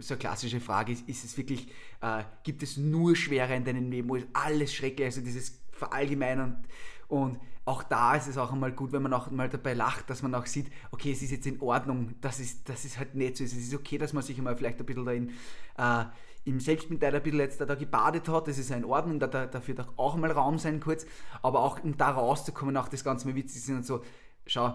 so 0.00 0.14
eine 0.14 0.18
klassische 0.18 0.60
Frage 0.60 0.92
ist, 0.92 1.08
ist 1.08 1.24
es 1.24 1.36
wirklich, 1.36 1.68
äh, 2.00 2.24
gibt 2.42 2.62
es 2.62 2.76
nur 2.76 3.14
Schwere 3.14 3.54
in 3.54 3.64
deinem 3.64 3.90
Leben, 3.90 4.08
wo 4.08 4.16
ist 4.16 4.26
alles 4.32 4.74
schrecklich, 4.74 5.06
also 5.06 5.20
dieses 5.20 5.60
Verallgemeinern 5.72 6.64
und 7.06 7.38
auch 7.64 7.82
da 7.82 8.14
ist 8.14 8.26
es 8.26 8.38
auch 8.38 8.50
einmal 8.50 8.72
gut, 8.72 8.92
wenn 8.92 9.02
man 9.02 9.12
auch 9.12 9.30
mal 9.30 9.48
dabei 9.48 9.74
lacht, 9.74 10.08
dass 10.08 10.22
man 10.22 10.34
auch 10.34 10.46
sieht, 10.46 10.70
okay, 10.90 11.12
es 11.12 11.20
ist 11.20 11.30
jetzt 11.30 11.46
in 11.46 11.60
Ordnung, 11.60 12.14
dass 12.22 12.40
es, 12.40 12.64
dass 12.64 12.86
es 12.86 12.98
halt 12.98 13.14
nicht 13.14 13.36
so 13.36 13.44
ist. 13.44 13.52
Es 13.52 13.64
ist 13.64 13.74
okay, 13.74 13.98
dass 13.98 14.14
man 14.14 14.22
sich 14.22 14.38
einmal 14.38 14.56
vielleicht 14.56 14.80
ein 14.80 14.86
bisschen 14.86 15.04
da 15.04 15.12
in, 15.12 15.28
äh, 15.76 16.04
im 16.44 16.60
Selbstmitleid 16.60 17.14
ein 17.14 17.22
bisschen 17.22 17.40
jetzt 17.40 17.60
da, 17.60 17.66
da 17.66 17.74
gebadet 17.74 18.26
hat, 18.28 18.48
das 18.48 18.56
ist 18.56 18.70
ja 18.70 18.76
in 18.76 18.86
Ordnung, 18.86 19.20
da, 19.20 19.26
da, 19.26 19.46
dafür 19.46 19.74
darf 19.74 19.88
auch 19.96 20.16
mal 20.16 20.30
Raum 20.30 20.58
sein 20.58 20.80
kurz, 20.80 21.04
aber 21.42 21.60
auch 21.60 21.82
um 21.84 21.94
da 21.96 22.10
rauszukommen, 22.10 22.74
auch 22.78 22.88
das 22.88 23.04
Ganze 23.04 23.28
mal 23.28 23.34
witzig 23.34 23.62
sind 23.62 23.76
und 23.76 23.86
so, 23.86 24.02
schau, 24.46 24.74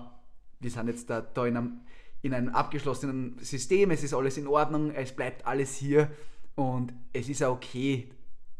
wir 0.63 0.71
sind 0.71 0.87
jetzt 0.87 1.09
da, 1.09 1.21
da 1.21 1.45
in, 1.45 1.57
einem, 1.57 1.81
in 2.21 2.33
einem 2.33 2.49
abgeschlossenen 2.49 3.37
System, 3.39 3.91
es 3.91 4.03
ist 4.03 4.13
alles 4.13 4.37
in 4.37 4.47
Ordnung, 4.47 4.91
es 4.91 5.15
bleibt 5.15 5.45
alles 5.45 5.75
hier 5.75 6.09
und 6.55 6.93
es 7.11 7.29
ist 7.29 7.43
auch 7.43 7.55
okay, 7.55 8.09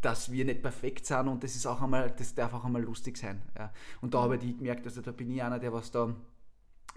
dass 0.02 0.32
wir 0.32 0.44
nicht 0.44 0.62
perfekt 0.62 1.06
sind 1.06 1.28
und 1.28 1.44
das 1.44 1.56
ist 1.56 1.66
auch 1.66 1.82
einmal, 1.82 2.12
das 2.12 2.36
darf 2.36 2.54
auch 2.54 2.66
einmal 2.66 2.84
lustig 2.84 3.18
sein. 3.18 3.42
Ja. 3.58 3.72
Und 4.02 4.14
da 4.14 4.24
habe 4.24 4.36
ich 4.36 4.58
gemerkt, 4.58 4.86
also 4.86 5.02
da 5.02 5.12
bin 5.12 5.32
ich 5.32 5.42
einer, 5.42 5.60
der 5.60 5.72
was 5.72 5.92
da 5.92 6.14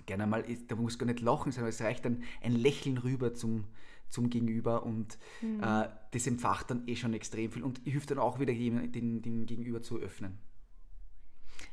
gerne 0.06 0.26
mal, 0.26 0.40
ist, 0.40 0.70
da 0.70 0.76
muss 0.76 0.98
gar 0.98 1.06
nicht 1.06 1.20
lachen, 1.20 1.52
sondern 1.52 1.70
es 1.70 1.80
reicht 1.80 2.04
ein, 2.04 2.24
ein 2.42 2.52
Lächeln 2.52 2.98
rüber 2.98 3.32
zum, 3.32 3.64
zum 4.08 4.28
Gegenüber 4.28 4.84
und 4.84 5.18
mhm. 5.40 5.62
äh, 5.62 5.88
das 6.10 6.26
empfacht 6.26 6.70
dann 6.70 6.86
eh 6.88 6.96
schon 6.96 7.14
extrem 7.14 7.50
viel 7.50 7.62
und 7.62 7.80
hilft 7.84 8.10
dann 8.10 8.18
auch 8.18 8.40
wieder 8.40 8.52
den, 8.52 9.22
den 9.22 9.46
Gegenüber 9.46 9.82
zu 9.82 9.98
öffnen. 9.98 10.38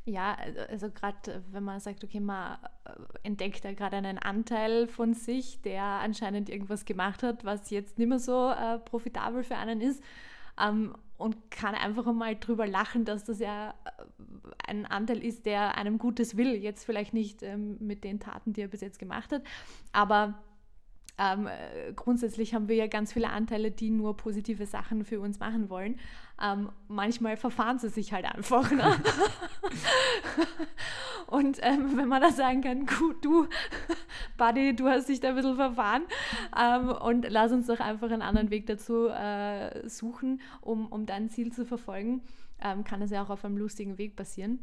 Ja, 0.06 0.36
also, 0.36 0.60
also 0.70 0.90
gerade 0.90 1.44
wenn 1.52 1.64
man 1.64 1.80
sagt, 1.80 2.04
okay, 2.04 2.20
man 2.20 2.58
äh, 2.86 2.92
entdeckt 3.24 3.64
da 3.64 3.74
gerade 3.74 3.98
einen 3.98 4.18
Anteil 4.18 4.88
von 4.88 5.14
sich, 5.14 5.62
der 5.62 5.84
anscheinend 5.84 6.50
irgendwas 6.50 6.84
gemacht 6.84 7.24
hat, 7.24 7.46
was 7.46 7.70
jetzt 7.70 7.98
nicht 7.98 8.10
mehr 8.10 8.20
so 8.20 8.50
äh, 8.50 8.80
profitabel 8.80 9.44
für 9.44 9.56
einen 9.56 9.80
ist. 9.80 10.04
Ähm, 10.62 10.96
und 11.18 11.52
kann 11.52 11.74
einfach 11.74 12.12
mal 12.12 12.36
drüber 12.36 12.68
lachen, 12.68 13.06
dass 13.06 13.24
das 13.24 13.40
ja 13.40 13.70
äh, 13.86 14.04
ein 14.68 14.86
Anteil 14.86 15.24
ist, 15.24 15.46
der 15.46 15.78
einem 15.78 15.98
Gutes 15.98 16.36
will. 16.36 16.54
Jetzt 16.54 16.84
vielleicht 16.84 17.14
nicht 17.14 17.42
ähm, 17.42 17.78
mit 17.80 18.04
den 18.04 18.20
Taten, 18.20 18.52
die 18.52 18.62
er 18.62 18.68
bis 18.68 18.82
jetzt 18.82 19.00
gemacht 19.00 19.32
hat, 19.32 19.44
aber 19.94 20.44
ähm, 21.18 21.48
äh, 21.48 21.94
grundsätzlich 21.94 22.54
haben 22.54 22.68
wir 22.68 22.76
ja 22.76 22.88
ganz 22.88 23.14
viele 23.14 23.30
Anteile, 23.30 23.72
die 23.72 23.92
nur 23.92 24.18
positive 24.18 24.66
Sachen 24.66 25.06
für 25.06 25.20
uns 25.20 25.40
machen 25.40 25.70
wollen. 25.70 26.00
Ähm, 26.44 26.70
manchmal 26.88 27.38
verfahren 27.38 27.80
sie 27.80 27.90
sich 27.90 28.12
halt 28.12 28.26
einfach. 28.26 28.70
Ne? 28.70 28.84
und 31.28 31.58
ähm, 31.62 31.96
wenn 31.96 32.10
man 32.10 32.22
da 32.22 32.32
sagen 32.32 32.62
kann, 32.62 32.86
gut, 32.86 33.24
du, 33.24 33.48
Buddy, 34.38 34.76
du 34.76 34.90
hast 34.90 35.08
dich 35.08 35.22
da 35.22 35.30
ein 35.30 35.36
bisschen 35.36 35.56
verfahren 35.56 36.04
ähm, 36.60 36.90
und 36.90 37.26
lass 37.30 37.54
uns 37.54 37.68
doch 37.68 37.80
einfach 37.80 38.12
einen 38.12 38.22
anderen 38.22 38.50
Weg 38.50 38.66
dazu 38.66 39.08
äh, 39.08 39.88
suchen, 39.88 40.42
um, 40.62 40.88
um 40.88 41.06
dein 41.06 41.30
Ziel 41.30 41.54
zu 41.54 41.66
verfolgen, 41.66 42.22
ähm, 42.62 42.84
kann 42.84 43.02
es 43.02 43.12
ja 43.12 43.24
auch 43.24 43.30
auf 43.30 43.46
einem 43.46 43.58
lustigen 43.58 43.98
Weg 43.98 44.18
passieren. 44.18 44.60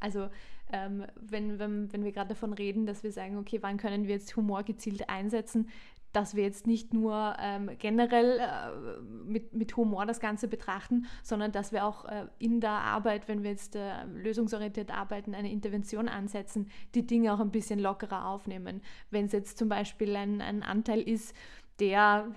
Also 0.00 0.28
ähm, 0.72 1.04
wenn, 1.16 1.58
wenn, 1.58 1.92
wenn 1.92 2.04
wir 2.04 2.12
gerade 2.12 2.30
davon 2.30 2.52
reden, 2.52 2.86
dass 2.86 3.02
wir 3.02 3.12
sagen, 3.12 3.38
okay, 3.38 3.58
wann 3.60 3.76
können 3.76 4.06
wir 4.06 4.14
jetzt 4.14 4.36
Humor 4.36 4.62
gezielt 4.62 5.08
einsetzen, 5.08 5.68
dass 6.12 6.34
wir 6.34 6.42
jetzt 6.42 6.66
nicht 6.66 6.92
nur 6.92 7.36
ähm, 7.40 7.70
generell 7.78 8.38
äh, 8.38 9.00
mit, 9.24 9.54
mit 9.54 9.76
Humor 9.76 10.06
das 10.06 10.20
Ganze 10.20 10.48
betrachten, 10.48 11.06
sondern 11.22 11.52
dass 11.52 11.72
wir 11.72 11.84
auch 11.84 12.04
äh, 12.04 12.26
in 12.38 12.60
der 12.60 12.70
Arbeit, 12.70 13.28
wenn 13.28 13.42
wir 13.42 13.50
jetzt 13.50 13.76
äh, 13.76 14.04
lösungsorientiert 14.04 14.90
arbeiten, 14.90 15.34
eine 15.34 15.50
Intervention 15.50 16.08
ansetzen, 16.08 16.68
die 16.94 17.06
Dinge 17.06 17.32
auch 17.32 17.40
ein 17.40 17.50
bisschen 17.50 17.78
lockerer 17.78 18.26
aufnehmen. 18.26 18.82
Wenn 19.10 19.26
es 19.26 19.32
jetzt 19.32 19.58
zum 19.58 19.68
Beispiel 19.68 20.16
ein, 20.16 20.40
ein 20.40 20.62
Anteil 20.62 21.00
ist, 21.00 21.34
der, 21.78 22.28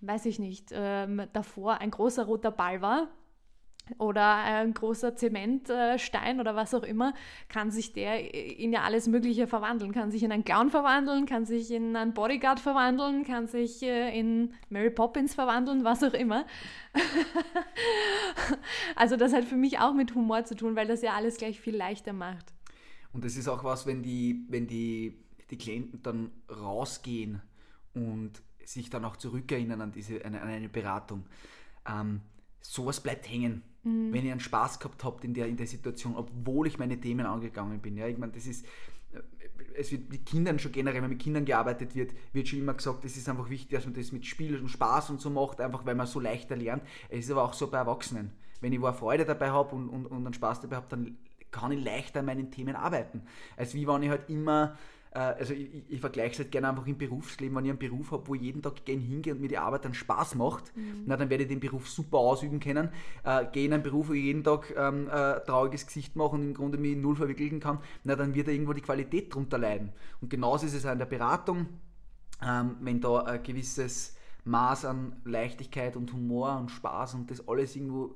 weiß 0.00 0.26
ich 0.26 0.38
nicht, 0.38 0.70
ähm, 0.72 1.22
davor 1.32 1.80
ein 1.80 1.90
großer 1.90 2.24
roter 2.24 2.50
Ball 2.50 2.80
war, 2.80 3.08
oder 3.98 4.36
ein 4.36 4.74
großer 4.74 5.16
Zementstein 5.16 6.40
oder 6.40 6.56
was 6.56 6.74
auch 6.74 6.82
immer, 6.82 7.14
kann 7.48 7.70
sich 7.70 7.92
der 7.92 8.34
in 8.34 8.72
ja 8.72 8.82
alles 8.82 9.08
Mögliche 9.08 9.46
verwandeln. 9.46 9.92
Kann 9.92 10.10
sich 10.10 10.22
in 10.22 10.32
einen 10.32 10.44
Clown 10.44 10.70
verwandeln, 10.70 11.26
kann 11.26 11.46
sich 11.46 11.70
in 11.70 11.96
einen 11.96 12.14
Bodyguard 12.14 12.60
verwandeln, 12.60 13.24
kann 13.24 13.46
sich 13.46 13.82
äh, 13.82 14.18
in 14.18 14.54
Mary 14.68 14.90
Poppins 14.90 15.34
verwandeln, 15.34 15.84
was 15.84 16.02
auch 16.02 16.14
immer. 16.14 16.46
also 18.96 19.16
das 19.16 19.32
hat 19.32 19.44
für 19.44 19.56
mich 19.56 19.78
auch 19.78 19.94
mit 19.94 20.14
Humor 20.14 20.44
zu 20.44 20.56
tun, 20.56 20.76
weil 20.76 20.86
das 20.86 21.02
ja 21.02 21.14
alles 21.14 21.36
gleich 21.36 21.60
viel 21.60 21.76
leichter 21.76 22.12
macht. 22.12 22.52
Und 23.12 23.24
das 23.24 23.36
ist 23.36 23.48
auch 23.48 23.64
was, 23.64 23.86
wenn 23.86 24.02
die, 24.02 24.44
wenn 24.48 24.66
die, 24.66 25.18
die 25.50 25.58
Klienten 25.58 26.02
dann 26.02 26.30
rausgehen 26.48 27.42
und 27.94 28.42
sich 28.64 28.90
dann 28.90 29.04
auch 29.04 29.16
zurückerinnern 29.16 29.80
an, 29.80 29.92
diese, 29.92 30.24
an 30.24 30.34
eine 30.34 30.68
Beratung. 30.68 31.26
Ähm, 31.88 32.20
sowas 32.60 33.00
bleibt 33.00 33.28
hängen 33.28 33.62
mhm. 33.82 34.12
wenn 34.12 34.24
ihr 34.24 34.32
einen 34.32 34.40
Spaß 34.40 34.78
gehabt 34.78 35.04
habt 35.04 35.24
in 35.24 35.34
der, 35.34 35.46
in 35.46 35.56
der 35.56 35.66
Situation, 35.66 36.16
obwohl 36.16 36.66
ich 36.66 36.78
meine 36.78 37.00
Themen 37.00 37.26
angegangen 37.26 37.80
bin. 37.80 37.96
Ja, 37.96 38.06
ich 38.06 38.18
meine, 38.18 38.32
das 38.32 38.46
ist, 38.46 38.64
äh, 39.12 39.20
es 39.76 39.92
wird 39.92 40.10
mit 40.10 40.26
Kindern 40.26 40.58
schon 40.58 40.72
generell, 40.72 41.02
wenn 41.02 41.10
mit 41.10 41.20
Kindern 41.20 41.44
gearbeitet 41.44 41.94
wird, 41.94 42.12
wird 42.32 42.48
schon 42.48 42.58
immer 42.58 42.74
gesagt, 42.74 43.04
es 43.04 43.16
ist 43.16 43.28
einfach 43.28 43.50
wichtig, 43.50 43.70
dass 43.70 43.84
man 43.84 43.94
das 43.94 44.12
mit 44.12 44.26
Spiel 44.26 44.58
und 44.58 44.68
Spaß 44.68 45.10
und 45.10 45.20
so 45.20 45.30
macht, 45.30 45.60
einfach 45.60 45.84
weil 45.86 45.94
man 45.94 46.06
so 46.06 46.20
leichter 46.20 46.56
lernt. 46.56 46.82
Es 47.08 47.26
ist 47.26 47.30
aber 47.30 47.44
auch 47.44 47.54
so 47.54 47.68
bei 47.68 47.78
Erwachsenen. 47.78 48.32
Wenn 48.60 48.72
ich 48.72 48.80
wo 48.80 48.86
eine 48.86 48.96
Freude 48.96 49.24
dabei 49.24 49.50
habe 49.50 49.74
und, 49.74 49.88
und, 49.88 50.06
und 50.06 50.26
einen 50.26 50.34
Spaß 50.34 50.60
dabei 50.60 50.76
habe, 50.76 50.86
dann 50.90 51.16
kann 51.50 51.72
ich 51.72 51.82
leichter 51.82 52.20
an 52.20 52.26
meinen 52.26 52.50
Themen 52.50 52.76
arbeiten. 52.76 53.22
Als 53.56 53.74
wie 53.74 53.86
wenn 53.86 54.02
ich 54.02 54.10
halt 54.10 54.28
immer 54.28 54.76
also 55.18 55.54
ich, 55.54 55.68
ich 55.88 56.00
vergleiche 56.00 56.32
es 56.32 56.38
halt 56.38 56.52
gerne 56.52 56.68
einfach 56.68 56.86
im 56.86 56.96
Berufsleben, 56.96 57.56
wenn 57.56 57.64
ich 57.64 57.70
einen 57.70 57.78
Beruf 57.78 58.12
habe, 58.12 58.28
wo 58.28 58.34
ich 58.36 58.42
jeden 58.42 58.62
Tag 58.62 58.84
gerne 58.84 59.02
hingehe 59.02 59.34
und 59.34 59.40
mir 59.40 59.48
die 59.48 59.58
Arbeit 59.58 59.84
dann 59.84 59.94
Spaß 59.94 60.36
macht, 60.36 60.76
mhm. 60.76 61.02
na, 61.06 61.16
dann 61.16 61.30
werde 61.30 61.44
ich 61.44 61.48
den 61.48 61.58
Beruf 61.58 61.88
super 61.88 62.18
ausüben 62.18 62.60
können. 62.60 62.90
Äh, 63.24 63.46
gehe 63.52 63.66
in 63.66 63.72
einen 63.72 63.82
Beruf, 63.82 64.08
wo 64.08 64.12
ich 64.12 64.22
jeden 64.22 64.44
Tag 64.44 64.72
ähm, 64.76 65.08
äh, 65.08 65.40
trauriges 65.40 65.86
Gesicht 65.86 66.14
mache 66.14 66.36
und 66.36 66.42
im 66.42 66.54
Grunde 66.54 66.78
mich 66.78 66.96
null 66.96 67.16
verwickeln 67.16 67.58
kann, 67.58 67.78
na, 68.04 68.14
dann 68.14 68.34
wird 68.34 68.46
da 68.46 68.52
irgendwo 68.52 68.72
die 68.72 68.82
Qualität 68.82 69.34
drunter 69.34 69.58
leiden. 69.58 69.92
Und 70.20 70.30
genauso 70.30 70.66
ist 70.66 70.74
es 70.74 70.86
auch 70.86 70.92
in 70.92 70.98
der 70.98 71.06
Beratung, 71.06 71.66
ähm, 72.42 72.76
wenn 72.80 73.00
da 73.00 73.22
ein 73.22 73.42
gewisses 73.42 74.16
Maß 74.44 74.84
an 74.84 75.20
Leichtigkeit 75.24 75.96
und 75.96 76.12
Humor 76.12 76.56
und 76.58 76.70
Spaß 76.70 77.14
und 77.14 77.30
das 77.30 77.46
alles 77.48 77.74
irgendwo 77.74 78.14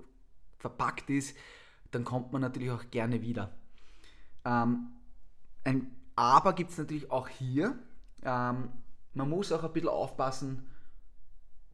verpackt 0.58 1.10
ist, 1.10 1.36
dann 1.90 2.04
kommt 2.04 2.32
man 2.32 2.40
natürlich 2.40 2.70
auch 2.70 2.84
gerne 2.90 3.20
wieder. 3.20 3.52
Ähm, 4.44 4.92
ein 5.64 5.90
aber 6.16 6.52
gibt 6.52 6.70
es 6.70 6.78
natürlich 6.78 7.10
auch 7.10 7.28
hier, 7.28 7.78
ähm, 8.22 8.70
man 9.14 9.30
muss 9.30 9.52
auch 9.52 9.64
ein 9.64 9.72
bisschen 9.72 9.88
aufpassen, 9.88 10.66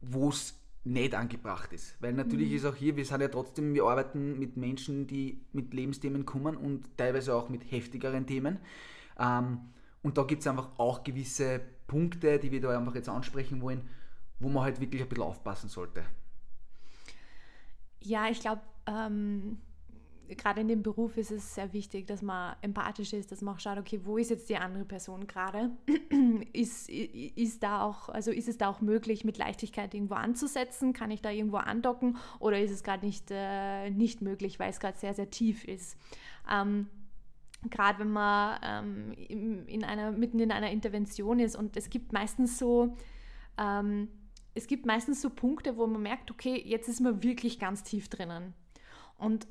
wo 0.01 0.29
es 0.29 0.59
nicht 0.83 1.13
angebracht 1.13 1.73
ist. 1.73 2.01
Weil 2.01 2.13
natürlich 2.13 2.49
mhm. 2.49 2.55
ist 2.55 2.65
auch 2.65 2.75
hier, 2.75 2.95
wir 2.95 3.05
sind 3.05 3.21
ja 3.21 3.27
trotzdem, 3.27 3.73
wir 3.73 3.83
arbeiten 3.83 4.39
mit 4.39 4.57
Menschen, 4.57 5.07
die 5.07 5.41
mit 5.53 5.73
Lebensthemen 5.73 6.25
kommen 6.25 6.55
und 6.55 6.97
teilweise 6.97 7.35
auch 7.35 7.49
mit 7.49 7.71
heftigeren 7.71 8.25
Themen. 8.25 8.59
Ähm, 9.19 9.59
und 10.01 10.17
da 10.17 10.23
gibt 10.23 10.41
es 10.41 10.47
einfach 10.47 10.79
auch 10.79 11.03
gewisse 11.03 11.61
Punkte, 11.85 12.39
die 12.39 12.51
wir 12.51 12.61
da 12.61 12.77
einfach 12.77 12.95
jetzt 12.95 13.09
ansprechen 13.09 13.61
wollen, 13.61 13.87
wo 14.39 14.49
man 14.49 14.63
halt 14.63 14.81
wirklich 14.81 15.03
ein 15.03 15.09
bisschen 15.09 15.23
aufpassen 15.23 15.69
sollte. 15.69 16.03
Ja, 17.99 18.27
ich 18.29 18.39
glaube, 18.39 18.61
ähm, 18.87 19.59
gerade 20.37 20.61
in 20.61 20.67
dem 20.67 20.83
Beruf 20.83 21.17
ist 21.17 21.31
es 21.31 21.55
sehr 21.55 21.73
wichtig, 21.73 22.07
dass 22.07 22.21
man 22.21 22.55
empathisch 22.61 23.13
ist, 23.13 23.31
dass 23.31 23.41
man 23.41 23.55
auch 23.55 23.59
schaut, 23.59 23.77
okay, 23.77 24.01
wo 24.03 24.17
ist 24.17 24.29
jetzt 24.29 24.49
die 24.49 24.57
andere 24.57 24.85
Person 24.85 25.27
gerade? 25.27 25.71
ist, 26.53 26.89
ist 26.89 27.63
also 27.63 28.31
ist 28.31 28.47
es 28.47 28.57
da 28.57 28.69
auch 28.69 28.81
möglich, 28.81 29.23
mit 29.23 29.37
Leichtigkeit 29.37 29.93
irgendwo 29.93 30.15
anzusetzen? 30.15 30.93
Kann 30.93 31.11
ich 31.11 31.21
da 31.21 31.29
irgendwo 31.29 31.57
andocken? 31.57 32.17
Oder 32.39 32.59
ist 32.59 32.71
es 32.71 32.83
gerade 32.83 33.05
nicht, 33.05 33.27
äh, 33.29 33.89
nicht 33.89 34.21
möglich, 34.21 34.59
weil 34.59 34.69
es 34.69 34.79
gerade 34.79 34.97
sehr, 34.97 35.13
sehr 35.13 35.29
tief 35.29 35.65
ist? 35.65 35.97
Ähm, 36.49 36.87
gerade 37.69 37.99
wenn 37.99 38.11
man 38.11 38.59
ähm, 38.63 39.13
in 39.67 39.83
einer, 39.83 40.11
mitten 40.11 40.39
in 40.39 40.51
einer 40.51 40.71
Intervention 40.71 41.39
ist 41.39 41.55
und 41.55 41.77
es 41.77 41.89
gibt 41.89 42.11
meistens 42.13 42.57
so, 42.57 42.97
ähm, 43.57 44.07
es 44.53 44.67
gibt 44.67 44.85
meistens 44.85 45.21
so 45.21 45.29
Punkte, 45.29 45.77
wo 45.77 45.87
man 45.87 46.01
merkt, 46.01 46.31
okay, 46.31 46.61
jetzt 46.65 46.89
ist 46.89 46.99
man 46.99 47.23
wirklich 47.23 47.59
ganz 47.59 47.83
tief 47.83 48.09
drinnen. 48.09 48.53
Und 49.17 49.47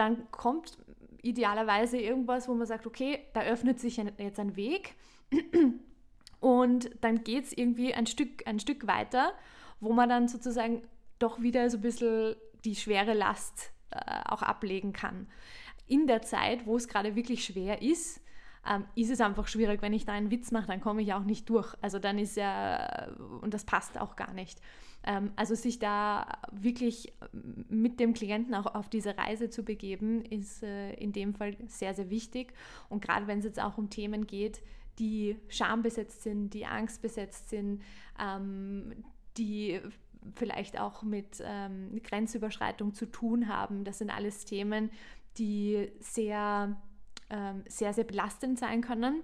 dann 0.00 0.30
kommt 0.30 0.78
idealerweise 1.22 1.98
irgendwas, 1.98 2.48
wo 2.48 2.54
man 2.54 2.66
sagt, 2.66 2.86
okay, 2.86 3.20
da 3.34 3.42
öffnet 3.42 3.78
sich 3.78 3.98
jetzt 3.98 4.40
ein 4.40 4.56
Weg 4.56 4.94
und 6.40 6.90
dann 7.02 7.22
geht 7.22 7.44
es 7.44 7.52
irgendwie 7.52 7.92
ein 7.92 8.06
Stück, 8.06 8.46
ein 8.46 8.58
Stück 8.58 8.86
weiter, 8.86 9.34
wo 9.78 9.92
man 9.92 10.08
dann 10.08 10.26
sozusagen 10.26 10.82
doch 11.18 11.42
wieder 11.42 11.68
so 11.68 11.76
ein 11.76 11.82
bisschen 11.82 12.34
die 12.64 12.74
schwere 12.74 13.12
Last 13.12 13.72
äh, 13.90 14.22
auch 14.24 14.42
ablegen 14.42 14.94
kann. 14.94 15.28
In 15.86 16.06
der 16.06 16.22
Zeit, 16.22 16.66
wo 16.66 16.76
es 16.76 16.88
gerade 16.88 17.14
wirklich 17.14 17.44
schwer 17.44 17.82
ist, 17.82 18.22
ähm, 18.68 18.84
ist 18.94 19.10
es 19.10 19.20
einfach 19.20 19.48
schwierig. 19.48 19.82
Wenn 19.82 19.92
ich 19.92 20.04
da 20.04 20.12
einen 20.12 20.30
Witz 20.30 20.50
mache, 20.50 20.66
dann 20.66 20.80
komme 20.80 21.02
ich 21.02 21.12
auch 21.14 21.24
nicht 21.24 21.48
durch. 21.48 21.74
Also 21.80 21.98
dann 21.98 22.18
ist 22.18 22.36
ja, 22.36 23.08
und 23.40 23.54
das 23.54 23.64
passt 23.64 23.98
auch 23.98 24.16
gar 24.16 24.32
nicht. 24.32 24.60
Ähm, 25.02 25.32
also 25.36 25.54
sich 25.54 25.78
da 25.78 26.26
wirklich 26.52 27.12
mit 27.32 28.00
dem 28.00 28.12
Klienten 28.12 28.54
auch 28.54 28.74
auf 28.74 28.88
diese 28.88 29.16
Reise 29.16 29.48
zu 29.48 29.64
begeben, 29.64 30.22
ist 30.22 30.62
äh, 30.62 30.92
in 30.94 31.12
dem 31.12 31.34
Fall 31.34 31.56
sehr, 31.66 31.94
sehr 31.94 32.10
wichtig. 32.10 32.52
Und 32.88 33.02
gerade 33.02 33.26
wenn 33.26 33.38
es 33.38 33.44
jetzt 33.44 33.60
auch 33.60 33.78
um 33.78 33.88
Themen 33.88 34.26
geht, 34.26 34.62
die 34.98 35.36
schambesetzt 35.48 36.22
sind, 36.22 36.50
die 36.50 36.66
angstbesetzt 36.66 37.48
sind, 37.48 37.80
ähm, 38.18 39.04
die 39.38 39.80
vielleicht 40.34 40.78
auch 40.78 41.02
mit 41.02 41.42
ähm, 41.42 42.00
Grenzüberschreitung 42.02 42.92
zu 42.92 43.06
tun 43.06 43.48
haben. 43.48 43.84
Das 43.84 43.98
sind 43.98 44.10
alles 44.10 44.44
Themen, 44.44 44.90
die 45.38 45.90
sehr, 46.00 46.76
ähm, 47.30 47.64
sehr, 47.68 47.92
sehr 47.92 48.04
belastend 48.04 48.58
sein 48.58 48.80
können 48.80 49.22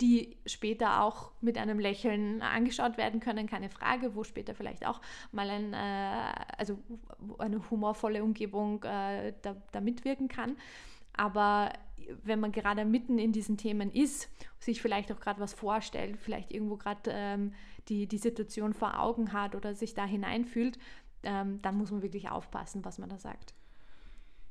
die 0.00 0.36
später 0.46 1.02
auch 1.02 1.32
mit 1.40 1.58
einem 1.58 1.80
Lächeln 1.80 2.40
angeschaut 2.40 2.96
werden 2.96 3.20
können, 3.20 3.48
keine 3.48 3.68
Frage, 3.68 4.14
wo 4.14 4.22
später 4.22 4.54
vielleicht 4.54 4.86
auch 4.86 5.00
mal 5.32 5.50
ein, 5.50 5.72
äh, 5.72 6.32
also 6.56 6.78
eine 7.38 7.68
humorvolle 7.70 8.22
Umgebung 8.22 8.82
äh, 8.84 9.32
da, 9.42 9.56
da, 9.72 9.80
mitwirken 9.80 10.28
kann. 10.28 10.56
Aber 11.14 11.72
wenn 12.22 12.38
man 12.38 12.52
gerade 12.52 12.84
mitten 12.84 13.18
in 13.18 13.32
diesen 13.32 13.56
Themen 13.56 13.90
ist, 13.90 14.30
sich 14.60 14.80
vielleicht 14.80 15.10
auch 15.10 15.18
gerade 15.18 15.40
was 15.40 15.52
vorstellt, 15.52 16.16
vielleicht 16.16 16.52
irgendwo 16.52 16.76
gerade 16.76 17.10
ähm, 17.12 17.52
die, 17.88 18.06
die 18.06 18.18
Situation 18.18 18.74
vor 18.74 19.00
Augen 19.00 19.32
hat 19.32 19.56
oder 19.56 19.74
sich 19.74 19.94
da 19.94 20.04
hineinfühlt, 20.04 20.78
ähm, 21.24 21.60
dann 21.62 21.76
muss 21.76 21.90
man 21.90 22.02
wirklich 22.02 22.30
aufpassen, 22.30 22.84
was 22.84 22.98
man 22.98 23.08
da 23.08 23.18
sagt. 23.18 23.54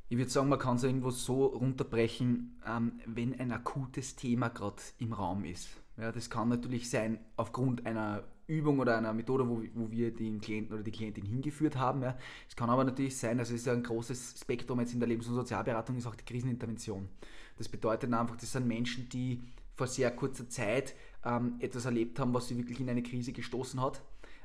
Ich 0.09 0.17
würde 0.17 0.31
sagen, 0.31 0.47
man 0.47 0.59
kann 0.59 0.77
es 0.77 0.83
irgendwo 0.83 1.11
so 1.11 1.47
runterbrechen, 1.47 2.59
ähm, 2.65 2.93
wenn 3.05 3.37
ein 3.39 3.51
akutes 3.51 4.15
Thema 4.15 4.47
gerade 4.49 4.81
im 4.99 5.11
Raum 5.11 5.43
ist. 5.43 5.69
Ja, 5.97 6.11
das 6.11 6.29
kann 6.29 6.47
natürlich 6.47 6.89
sein 6.89 7.19
aufgrund 7.35 7.85
einer 7.85 8.23
Übung 8.47 8.79
oder 8.79 8.97
einer 8.97 9.11
Methode, 9.11 9.49
wo, 9.49 9.61
wo 9.73 9.91
wir 9.91 10.13
den 10.13 10.39
Klienten 10.39 10.73
oder 10.73 10.83
die 10.83 10.91
Klientin 10.91 11.25
hingeführt 11.25 11.75
haben. 11.75 12.01
Ja. 12.03 12.17
Es 12.47 12.55
kann 12.55 12.69
aber 12.69 12.85
natürlich 12.85 13.17
sein, 13.17 13.37
also 13.39 13.53
es 13.53 13.61
ist 13.61 13.67
ein 13.67 13.83
großes 13.83 14.35
Spektrum 14.39 14.79
jetzt 14.79 14.93
in 14.93 15.01
der 15.01 15.09
Lebens- 15.09 15.27
und 15.27 15.35
Sozialberatung, 15.35 15.97
ist 15.97 16.07
auch 16.07 16.15
die 16.15 16.23
Krisenintervention. 16.23 17.09
Das 17.57 17.67
bedeutet 17.67 18.13
einfach, 18.13 18.37
das 18.37 18.53
sind 18.53 18.65
Menschen, 18.65 19.09
die 19.09 19.41
vor 19.75 19.87
sehr 19.87 20.11
kurzer 20.11 20.47
Zeit 20.47 20.95
ähm, 21.25 21.55
etwas 21.59 21.83
erlebt 21.83 22.17
haben, 22.19 22.33
was 22.33 22.47
sie 22.47 22.57
wirklich 22.57 22.79
in 22.79 22.89
eine 22.89 23.03
Krise 23.03 23.33
gestoßen 23.33 23.81
hat. 23.81 24.01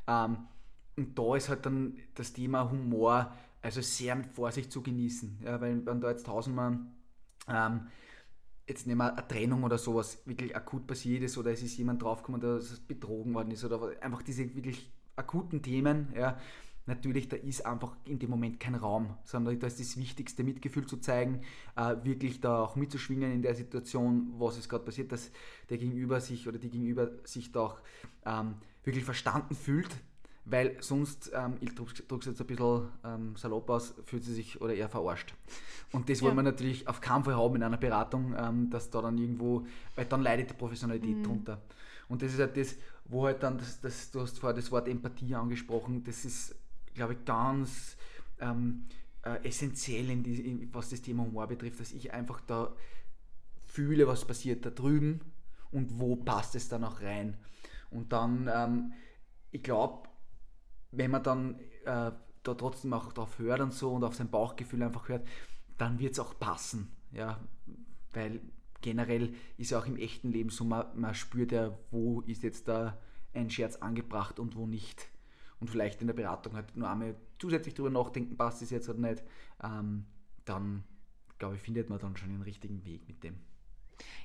Ähm, 0.09 0.39
und 0.97 1.17
da 1.17 1.37
ist 1.37 1.49
halt 1.49 1.65
dann 1.65 1.97
das 2.15 2.33
Thema 2.33 2.71
Humor 2.71 3.33
also 3.63 3.81
sehr 3.81 4.17
mit 4.17 4.27
Vorsicht 4.27 4.71
zu 4.71 4.83
genießen. 4.83 5.39
Ja, 5.45 5.61
weil 5.61 5.87
wenn 5.87 6.01
da 6.01 6.11
jetzt 6.11 6.27
tausendmal 6.27 6.79
ähm, 7.49 7.87
jetzt 8.67 8.87
nehmen 8.87 8.99
wir 8.99 9.13
eine 9.13 9.29
Trennung 9.29 9.65
oder 9.65 9.79
sowas 9.79 10.23
wirklich 10.25 10.55
akut 10.55 10.87
passiert 10.87 11.23
ist 11.23 11.37
oder 11.39 11.51
es 11.51 11.63
ist 11.63 11.77
jemand 11.77 12.03
draufgekommen, 12.03 12.41
dass 12.41 12.81
betrogen 12.81 13.35
worden 13.35 13.51
ist 13.51 13.65
oder 13.65 13.91
einfach 14.01 14.23
diese 14.23 14.55
wirklich 14.55 14.91
akuten 15.17 15.63
Themen, 15.63 16.13
ja, 16.17 16.39
natürlich, 16.87 17.29
da 17.29 17.37
ist 17.37 17.67
einfach 17.67 17.97
in 18.05 18.19
dem 18.19 18.31
Moment 18.31 18.61
kein 18.61 18.75
Raum, 18.75 19.17
sondern 19.25 19.59
da 19.59 19.67
ist 19.67 19.79
das 19.79 19.97
Wichtigste, 19.97 20.43
Mitgefühl 20.43 20.87
zu 20.87 20.97
zeigen, 20.97 21.43
äh, 21.77 21.97
wirklich 22.03 22.41
da 22.41 22.63
auch 22.63 22.77
mitzuschwingen 22.77 23.33
in 23.33 23.43
der 23.43 23.55
Situation, 23.55 24.33
was 24.39 24.59
ist 24.59 24.69
gerade 24.69 24.85
passiert, 24.85 25.13
dass 25.13 25.31
der 25.69 25.79
Gegenüber 25.79 26.21
sich 26.21 26.49
oder 26.49 26.59
die 26.59 26.71
Gegenüber 26.71 27.11
sich 27.25 27.53
da 27.53 27.61
auch 27.61 27.81
ähm, 28.25 28.55
wirklich 28.85 29.05
verstanden 29.05 29.55
fühlt, 29.55 29.91
weil 30.45 30.77
sonst, 30.81 31.31
ähm, 31.35 31.57
ich 31.61 31.75
drücke 31.75 32.17
es 32.19 32.27
jetzt 32.27 32.41
ein 32.41 32.47
bisschen 32.47 32.89
ähm, 33.05 33.37
salopp 33.37 33.71
aus, 33.71 33.95
fühlt 34.05 34.25
sie 34.25 34.35
sich 34.35 34.61
oder 34.61 34.75
eher 34.75 34.89
verarscht. 34.89 35.35
Und 35.93 36.09
das 36.09 36.21
ja. 36.21 36.27
wollen 36.27 36.37
wir 36.37 36.43
natürlich 36.43 36.89
auf 36.89 37.01
keinen 37.01 37.25
Fall 37.25 37.37
haben 37.37 37.57
in 37.57 37.63
einer 37.63 37.77
Beratung, 37.77 38.35
ähm, 38.37 38.71
dass 38.71 38.91
da 38.91 39.03
dann 39.03 39.19
irgendwo, 39.19 39.67
weil 39.95 40.07
dann 40.07 40.23
leidet 40.23 40.51
die 40.51 40.55
Professionalität 40.55 41.19
mhm. 41.19 41.23
drunter. 41.23 41.63
Und 42.09 42.23
das 42.23 42.33
ist 42.33 42.41
halt 42.41 42.57
das, 42.57 42.75
wo 43.05 43.27
halt 43.27 43.43
dann, 43.43 43.59
das, 43.59 43.81
das, 43.81 44.11
du 44.11 44.21
hast 44.21 44.39
vorher 44.39 44.57
das 44.57 44.71
Wort 44.73 44.89
Empathie 44.89 45.35
angesprochen, 45.35 46.03
das 46.05 46.25
ist, 46.25 46.57
glaube 46.95 47.15
ich, 47.15 47.25
ganz 47.25 47.97
ähm, 48.41 48.87
äh, 49.23 49.47
essentiell, 49.47 50.11
in 50.11 50.23
die, 50.23 50.41
in, 50.41 50.75
was 50.75 50.91
das 50.91 51.03
Thema 51.03 51.25
Humor 51.25 51.47
betrifft, 51.47 51.81
dass 51.81 51.93
ich 51.93 52.13
einfach 52.13 52.41
da 52.47 52.75
fühle, 53.67 54.07
was 54.07 54.25
passiert 54.25 54.67
da 54.67 54.71
drüben 54.71 55.21
und 55.71 55.99
wo 55.99 56.17
passt 56.17 56.55
es 56.55 56.69
dann 56.69 56.85
auch 56.85 57.01
rein. 57.01 57.37
Und 57.91 58.13
dann, 58.13 58.51
ähm, 58.53 58.93
ich 59.51 59.63
glaube, 59.63 60.09
wenn 60.93 61.11
man 61.11 61.23
dann 61.23 61.59
äh, 61.85 62.13
da 62.43 62.55
trotzdem 62.55 62.93
auch 62.93 63.13
darauf 63.13 63.39
hört 63.39 63.61
und 63.61 63.73
so 63.73 63.93
und 63.93 64.05
auf 64.05 64.15
sein 64.15 64.31
Bauchgefühl 64.31 64.83
einfach 64.83 65.09
hört, 65.09 65.27
dann 65.79 65.99
wird 65.99 66.13
es 66.13 66.21
auch 66.21 66.39
passen. 66.39 66.93
Ja, 67.13 67.41
weil 68.13 68.41
generell 68.81 69.35
ist 69.57 69.71
ja 69.71 69.79
auch 69.79 69.87
im 69.87 69.97
echten 69.97 70.31
Leben 70.31 70.51
so, 70.51 70.65
man, 70.65 70.87
man 70.99 71.15
spürt 71.15 71.53
ja, 71.53 71.77
wo 71.91 72.21
ist 72.23 72.43
jetzt 72.43 72.69
da 72.69 72.99
ein 73.33 73.51
Scherz 73.51 73.77
angebracht 73.77 74.39
und 74.39 74.57
wo 74.57 74.67
nicht. 74.67 75.09
Und 75.61 75.71
vielleicht 75.71 76.01
in 76.01 76.09
der 76.09 76.15
Beratung 76.15 76.55
halt 76.55 76.77
nur 76.77 76.91
einmal 76.91 77.17
zusätzlich 77.39 77.75
darüber 77.75 77.91
nachdenken, 77.91 78.37
passt 78.37 78.63
es 78.63 78.71
jetzt 78.71 78.89
oder 78.89 78.99
nicht. 78.99 79.23
Ähm, 79.63 80.07
dann, 80.45 80.85
glaube 81.39 81.55
ich, 81.55 81.63
findet 81.63 81.89
man 81.89 82.01
dann 82.01 82.17
schon 82.17 82.31
den 82.31 82.43
richtigen 82.43 82.85
Weg 82.85 83.07
mit 83.07 83.23
dem. 83.23 83.37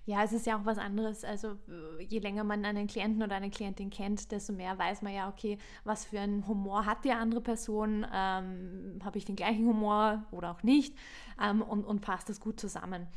Ja, 0.06 0.24
es 0.24 0.34
ist 0.34 0.46
ja 0.46 0.58
auch 0.58 0.66
was 0.66 0.78
anderes. 0.78 1.24
Also 1.24 1.58
je 2.00 2.20
länger 2.20 2.44
man 2.44 2.66
einen 2.66 2.88
Klienten 2.88 3.24
oder 3.24 3.36
eine 3.36 3.50
Klientin 3.50 3.90
kennt, 3.90 4.32
desto 4.32 4.54
mehr 4.54 4.78
weiß 4.78 5.02
man 5.02 5.14
ja, 5.14 5.30
okay, 5.30 5.58
was 5.84 6.06
für 6.06 6.20
einen 6.20 6.48
Humor 6.48 6.86
hat 6.86 7.04
die 7.06 7.12
andere 7.12 7.42
Person, 7.42 8.06
ähm, 8.14 9.00
habe 9.04 9.18
ich 9.18 9.26
den 9.26 9.36
gleichen 9.36 9.66
Humor 9.66 10.24
oder 10.32 10.52
auch 10.52 10.64
nicht 10.64 10.96
ähm, 11.42 11.62
und, 11.62 11.84
und 11.86 12.02
passt 12.02 12.30
das 12.30 12.40
gut 12.40 12.60
zusammen. 12.60 13.08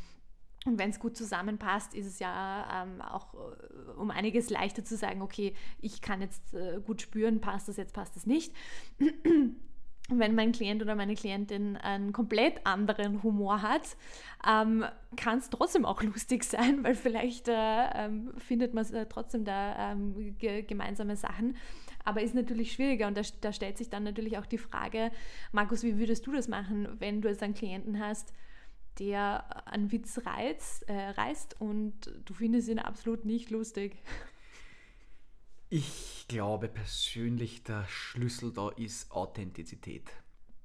Und 0.67 0.79
wenn 0.79 0.91
es 0.91 1.01
gut 1.01 1.17
zusammenpasst, 1.17 1.95
ist 1.95 2.07
es 2.07 2.19
ja 2.19 2.83
ähm, 2.83 3.01
auch 3.01 3.33
äh, 3.35 3.93
um 3.99 4.11
einiges 4.11 4.51
leichter 4.51 4.85
zu 4.85 4.97
sagen, 4.97 5.23
okay, 5.23 5.55
ich 5.81 6.03
kann 6.03 6.21
jetzt 6.21 6.53
äh, 6.53 6.81
gut 6.85 7.01
spüren, 7.01 7.41
passt 7.41 7.69
das 7.69 7.77
jetzt, 7.77 7.95
passt 7.95 8.17
das 8.17 8.27
nicht 8.27 8.53
wenn 10.09 10.35
mein 10.35 10.53
Klient 10.53 10.83
oder 10.83 10.95
meine 10.95 11.15
Klientin 11.15 11.77
einen 11.77 12.13
komplett 12.13 12.67
anderen 12.67 13.23
Humor 13.23 13.63
hat, 13.63 13.97
ähm, 14.47 14.85
kann 15.17 15.39
es 15.39 15.51
trotzdem 15.51 15.85
auch 15.85 16.03
lustig 16.03 16.45
sein, 16.45 16.83
weil 16.83 16.95
vielleicht 16.95 17.49
äh, 17.49 17.55
ähm, 17.95 18.33
findet 18.39 18.75
man 18.75 18.85
äh, 18.93 19.07
trotzdem 19.07 19.45
da 19.45 19.93
ähm, 19.93 20.37
ge 20.39 20.63
gemeinsame 20.63 21.17
Sachen. 21.17 21.57
Aber 22.05 22.23
ist 22.23 22.35
natürlich 22.35 22.73
schwieriger 22.73 23.07
und 23.07 23.17
da, 23.17 23.23
da, 23.41 23.53
stellt 23.53 23.77
sich 23.77 23.91
dann 23.91 24.05
natürlich 24.05 24.39
auch 24.39 24.47
die 24.47 24.59
Frage, 24.59 25.11
Markus, 25.53 25.83
wie 25.83 25.99
würdest 25.99 26.27
du 26.27 26.33
das 26.33 26.49
machen, 26.49 26.89
wenn 26.99 27.21
du 27.21 27.29
jetzt 27.29 27.43
einen 27.43 27.55
Klienten 27.55 28.01
hast, 28.01 28.33
der 28.99 29.67
einen 29.67 29.93
Witz 29.93 30.21
reizt, 30.25 30.89
äh, 30.89 31.11
reißt 31.11 31.61
und 31.61 31.95
du 32.25 32.35
findest 32.35 32.69
ihn 32.69 32.79
absolut 32.79 33.25
nicht 33.25 33.51
lustig? 33.51 34.03
Ich 35.73 36.27
glaube 36.27 36.67
persönlich, 36.67 37.63
der 37.63 37.87
Schlüssel 37.87 38.53
da 38.53 38.71
ist 38.71 39.13
Authentizität. 39.13 40.11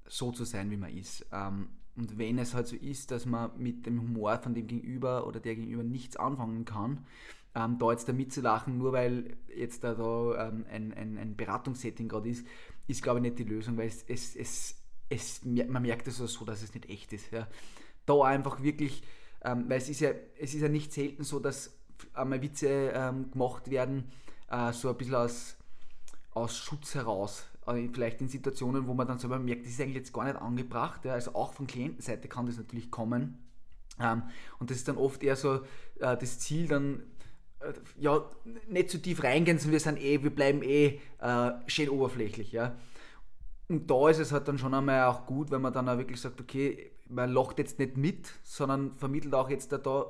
So 0.08 0.32
zu 0.32 0.46
sein, 0.46 0.72
wie 0.72 0.78
man 0.78 0.98
ist. 0.98 1.28
Ähm, 1.32 1.70
und 1.96 2.18
wenn 2.18 2.40
es 2.40 2.56
halt 2.56 2.66
so 2.66 2.76
ist, 2.76 3.12
dass 3.12 3.28
man 3.28 3.52
mit 3.56 3.86
dem 3.86 4.02
Humor 4.02 4.40
von 4.40 4.56
dem 4.56 4.66
Gegenüber 4.66 5.28
oder 5.28 5.40
der 5.40 5.56
Gegenüber 5.56 5.84
nichts 5.84 6.18
anfangen 6.18 6.66
kann, 6.66 7.06
ähm, 7.54 7.78
da 7.78 7.92
jetzt 7.92 8.10
da 8.10 8.14
mitzulachen, 8.14 8.80
nur 8.80 8.94
weil 8.94 9.38
jetzt 9.56 9.84
da, 9.84 9.94
da 9.94 10.48
ähm, 10.48 10.66
ein, 10.72 10.92
ein, 10.92 11.20
ein 11.20 11.36
Beratungssetting 11.36 12.10
gerade 12.10 12.30
ist, 12.30 12.48
ist 12.88 13.04
glaube 13.04 13.20
ich 13.20 13.24
nicht 13.24 13.38
die 13.38 13.44
Lösung, 13.44 13.78
weil 13.78 13.88
es, 13.88 14.04
es, 14.08 14.36
es, 14.36 14.76
es, 15.10 15.46
man 15.46 15.84
merkt 15.84 16.08
es 16.08 16.18
so, 16.18 16.46
dass 16.46 16.64
es 16.64 16.74
nicht 16.74 16.90
echt 16.90 17.14
ist. 17.14 17.28
Da 18.08 18.22
einfach 18.24 18.64
wirklich, 18.64 19.04
weil 19.42 19.78
es 19.78 19.88
ist 19.88 20.00
ja, 20.00 20.10
es 20.40 20.56
ist 20.56 20.62
ja 20.62 20.70
nicht 20.70 20.92
selten 20.92 21.24
so, 21.24 21.40
dass 21.40 21.78
einmal 22.14 22.42
Witze 22.42 22.92
gemacht 23.32 23.70
werden, 23.70 24.12
äh, 24.50 24.72
so 24.74 24.90
ein 24.90 24.98
bisschen 24.98 25.16
aus, 25.16 25.56
aus 26.32 26.58
Schutz 26.58 26.96
heraus. 26.96 27.46
Also 27.66 27.88
vielleicht 27.92 28.22
in 28.22 28.28
Situationen, 28.28 28.88
wo 28.88 28.94
man 28.94 29.08
dann 29.08 29.18
selber 29.18 29.40
merkt, 29.40 29.66
das 29.66 29.72
ist 29.72 29.82
eigentlich 29.82 29.96
jetzt 29.96 30.14
gar 30.14 30.26
nicht 30.26 30.36
angebracht. 30.36 31.04
Ja. 31.06 31.14
Also 31.14 31.34
auch 31.34 31.54
von 31.54 31.68
Klientenseite 31.68 32.28
kann 32.28 32.46
das 32.46 32.58
natürlich 32.58 32.92
kommen. 32.92 33.40
Ähm, 34.00 34.24
und 34.60 34.70
das 34.70 34.78
ist 34.78 34.88
dann 34.88 34.98
oft 34.98 35.24
eher 35.24 35.36
so 35.36 35.62
äh, 36.00 36.18
das 36.18 36.40
Ziel, 36.40 36.68
dann 36.68 37.04
äh, 37.60 37.74
ja, 37.98 38.24
nicht 38.68 38.90
zu 38.90 39.02
tief 39.02 39.24
reingehen, 39.24 39.58
sondern 39.58 39.74
wir 39.74 39.80
sind 39.80 40.00
eh, 40.00 40.22
wir 40.22 40.36
bleiben 40.36 40.62
eh 40.62 41.00
äh, 41.20 41.52
schön 41.68 41.90
oberflächlich. 41.90 42.52
Ja. 42.52 42.76
Und 43.68 43.90
da 43.90 44.10
ist 44.10 44.20
es 44.20 44.32
halt 44.32 44.48
dann 44.48 44.60
schon 44.60 44.74
einmal 44.74 45.06
auch 45.06 45.26
gut, 45.26 45.50
wenn 45.50 45.62
man 45.62 45.74
dann 45.74 45.90
auch 45.90 45.98
wirklich 45.98 46.22
sagt, 46.22 46.40
okay, 46.40 46.92
man 47.08 47.32
lacht 47.32 47.58
jetzt 47.58 47.80
nicht 47.80 47.98
mit, 47.98 48.32
sondern 48.44 48.96
vermittelt 48.96 49.34
auch 49.34 49.50
jetzt 49.50 49.72
da, 49.72 49.78
da 49.78 50.06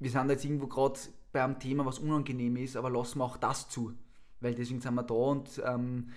wir 0.00 0.10
sind 0.10 0.30
jetzt 0.30 0.44
irgendwo 0.44 0.66
gerade 0.66 0.98
bei 1.32 1.42
einem 1.42 1.58
Thema, 1.58 1.84
was 1.84 1.98
unangenehm 1.98 2.56
ist, 2.56 2.76
aber 2.76 2.90
lassen 2.90 3.18
wir 3.18 3.24
auch 3.24 3.36
das 3.36 3.68
zu. 3.68 3.92
Weil 4.40 4.54
deswegen 4.54 4.80
sind 4.80 4.94
wir 4.94 5.02
da 5.02 5.14
und 5.14 5.62
ähm, 5.64 6.10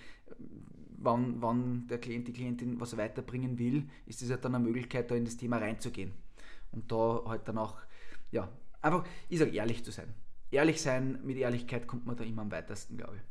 wann, 0.98 1.42
wann 1.42 1.86
der 1.88 1.98
Klient, 1.98 2.28
die 2.28 2.32
Klientin 2.32 2.80
was 2.80 2.96
weiterbringen 2.96 3.58
will, 3.58 3.88
ist 4.06 4.22
es 4.22 4.30
halt 4.30 4.44
dann 4.44 4.54
eine 4.54 4.64
Möglichkeit, 4.64 5.10
da 5.10 5.14
in 5.14 5.24
das 5.24 5.36
Thema 5.36 5.58
reinzugehen. 5.58 6.12
Und 6.70 6.90
da 6.90 7.22
halt 7.26 7.46
dann 7.48 7.58
auch, 7.58 7.76
ja, 8.30 8.48
einfach, 8.80 9.04
ich 9.28 9.38
sage, 9.38 9.50
ehrlich 9.52 9.84
zu 9.84 9.90
sein. 9.90 10.14
Ehrlich 10.50 10.80
sein, 10.80 11.18
mit 11.24 11.36
Ehrlichkeit 11.36 11.86
kommt 11.86 12.06
man 12.06 12.16
da 12.16 12.24
immer 12.24 12.42
am 12.42 12.52
weitesten, 12.52 12.96
glaube 12.96 13.16
ich. 13.16 13.22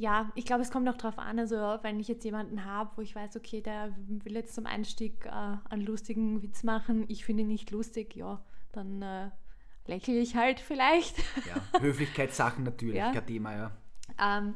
Ja, 0.00 0.32
ich 0.34 0.46
glaube, 0.46 0.62
es 0.62 0.70
kommt 0.70 0.88
auch 0.88 0.96
darauf 0.96 1.18
an, 1.18 1.38
also 1.38 1.56
wenn 1.82 2.00
ich 2.00 2.08
jetzt 2.08 2.24
jemanden 2.24 2.64
habe, 2.64 2.90
wo 2.96 3.02
ich 3.02 3.14
weiß, 3.14 3.36
okay, 3.36 3.60
der 3.60 3.94
will 4.06 4.34
jetzt 4.34 4.54
zum 4.54 4.66
Einstieg 4.66 5.26
äh, 5.26 5.56
einen 5.68 5.82
lustigen 5.84 6.42
Witz 6.42 6.62
machen, 6.62 7.04
ich 7.08 7.24
finde 7.24 7.42
ihn 7.42 7.48
nicht 7.48 7.70
lustig, 7.70 8.14
ja, 8.16 8.42
dann 8.72 9.02
äh, 9.02 9.30
lächle 9.86 10.18
ich 10.18 10.36
halt 10.36 10.60
vielleicht. 10.60 11.18
Ja, 11.46 11.80
Höflichkeitssachen 11.80 12.64
natürlich, 12.64 12.96
ja. 12.96 13.12
kein 13.12 13.26
Thema, 13.26 13.56
ja. 13.56 13.70
Ähm, 14.20 14.54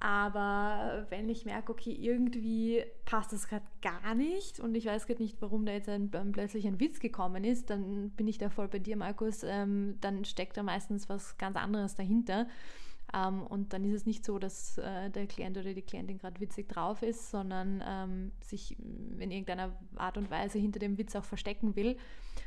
aber 0.00 1.06
wenn 1.08 1.28
ich 1.28 1.44
merke, 1.44 1.72
okay, 1.72 1.90
irgendwie 1.90 2.84
passt 3.04 3.32
das 3.32 3.48
gerade 3.48 3.66
gar 3.82 4.14
nicht 4.14 4.60
und 4.60 4.76
ich 4.76 4.86
weiß 4.86 5.06
gerade 5.06 5.20
nicht, 5.22 5.42
warum 5.42 5.66
da 5.66 5.72
jetzt 5.72 5.88
ein, 5.88 6.10
ein, 6.14 6.30
plötzlich 6.30 6.66
ein 6.68 6.78
Witz 6.78 7.00
gekommen 7.00 7.42
ist, 7.42 7.68
dann 7.70 8.10
bin 8.10 8.28
ich 8.28 8.38
da 8.38 8.48
voll 8.48 8.68
bei 8.68 8.78
dir, 8.78 8.96
Markus. 8.96 9.42
Ähm, 9.42 9.96
dann 10.00 10.24
steckt 10.24 10.56
da 10.56 10.62
meistens 10.62 11.08
was 11.08 11.36
ganz 11.36 11.56
anderes 11.56 11.96
dahinter. 11.96 12.46
Ähm, 13.14 13.42
und 13.46 13.72
dann 13.72 13.84
ist 13.84 13.94
es 13.94 14.06
nicht 14.06 14.24
so, 14.24 14.38
dass 14.38 14.78
äh, 14.78 15.10
der 15.10 15.26
Klient 15.26 15.56
oder 15.56 15.72
die 15.72 15.82
Klientin 15.82 16.18
gerade 16.18 16.40
witzig 16.40 16.68
drauf 16.68 17.02
ist, 17.02 17.30
sondern 17.30 17.82
ähm, 17.86 18.32
sich 18.42 18.78
in 18.78 19.30
irgendeiner 19.30 19.74
Art 19.96 20.18
und 20.18 20.30
Weise 20.30 20.58
hinter 20.58 20.78
dem 20.78 20.98
Witz 20.98 21.16
auch 21.16 21.24
verstecken 21.24 21.74
will, 21.74 21.96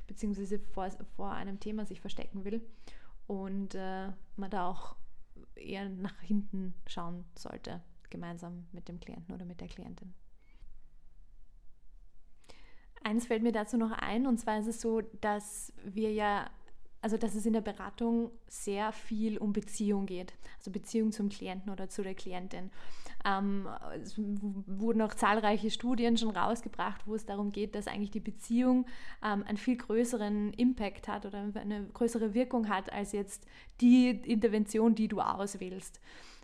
beziehungsweise 0.07 0.59
vor, 0.59 0.89
vor 1.15 1.31
einem 1.31 1.59
Thema 1.59 1.85
sich 1.85 2.01
verstecken 2.01 2.45
will. 2.45 2.61
Und 3.27 3.75
äh, 3.75 4.09
man 4.35 4.51
da 4.51 4.67
auch 4.67 4.95
eher 5.55 5.89
nach 5.89 6.19
hinten 6.21 6.73
schauen 6.87 7.25
sollte, 7.37 7.81
gemeinsam 8.09 8.67
mit 8.71 8.87
dem 8.87 8.99
Klienten 8.99 9.33
oder 9.33 9.45
mit 9.45 9.61
der 9.61 9.67
Klientin. 9.67 10.13
Eins 13.03 13.25
fällt 13.25 13.41
mir 13.41 13.51
dazu 13.51 13.77
noch 13.77 13.91
ein, 13.91 14.27
und 14.27 14.37
zwar 14.37 14.59
ist 14.59 14.67
es 14.67 14.81
so, 14.81 15.01
dass 15.01 15.73
wir 15.83 16.11
ja 16.11 16.49
also 17.01 17.17
dass 17.17 17.35
es 17.35 17.45
in 17.45 17.53
der 17.53 17.61
Beratung 17.61 18.31
sehr 18.47 18.91
viel 18.91 19.37
um 19.37 19.53
Beziehung 19.53 20.05
geht, 20.05 20.33
also 20.57 20.71
Beziehung 20.71 21.11
zum 21.11 21.29
Klienten 21.29 21.71
oder 21.71 21.89
zu 21.89 22.03
der 22.03 22.13
Klientin. 22.13 22.69
Ähm, 23.25 23.67
es 24.01 24.17
wurden 24.17 25.01
auch 25.01 25.13
zahlreiche 25.13 25.69
Studien 25.69 26.17
schon 26.17 26.31
rausgebracht, 26.31 27.05
wo 27.05 27.15
es 27.15 27.25
darum 27.25 27.51
geht, 27.51 27.75
dass 27.75 27.87
eigentlich 27.87 28.11
die 28.11 28.19
Beziehung 28.19 28.85
ähm, 29.23 29.43
einen 29.47 29.57
viel 29.57 29.77
größeren 29.77 30.53
Impact 30.53 31.07
hat 31.07 31.25
oder 31.25 31.51
eine 31.55 31.87
größere 31.93 32.33
Wirkung 32.33 32.69
hat 32.69 32.91
als 32.91 33.11
jetzt 33.11 33.45
die 33.79 34.09
Intervention, 34.09 34.95
die 34.95 35.07
du 35.07 35.21
auswählst. 35.21 35.99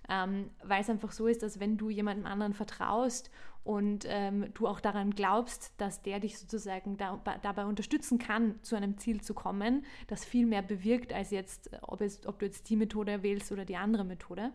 Ähm, 0.10 0.52
weil 0.64 0.82
es 0.82 0.90
einfach 0.90 1.12
so 1.12 1.28
ist, 1.28 1.44
dass 1.44 1.60
wenn 1.60 1.78
du 1.78 1.90
jemandem 1.90 2.26
anderen 2.26 2.54
vertraust 2.54 3.30
und 3.66 4.06
ähm, 4.08 4.54
du 4.54 4.66
auch 4.66 4.80
daran 4.80 5.12
glaubst, 5.12 5.74
dass 5.78 6.02
der 6.02 6.22
dich 6.22 6.40
sozusagen 6.40 6.96
da, 6.96 7.22
dabei 7.42 7.66
unterstützen 7.66 8.18
kann, 8.18 8.56
zu 8.64 8.78
einem 8.78 8.98
Ziel 8.98 9.20
zu 9.20 9.34
kommen, 9.34 9.86
das 10.08 10.24
viel 10.24 10.46
mehr 10.46 10.62
bewirkt, 10.62 11.12
als 11.12 11.32
jetzt, 11.32 11.70
ob, 11.82 12.00
es, 12.00 12.26
ob 12.26 12.40
du 12.40 12.46
jetzt 12.46 12.70
die 12.70 12.78
Methode 12.78 13.24
wählst 13.24 13.52
oder 13.52 13.66
die 13.66 13.76
andere 13.76 14.06
Methode. 14.06 14.54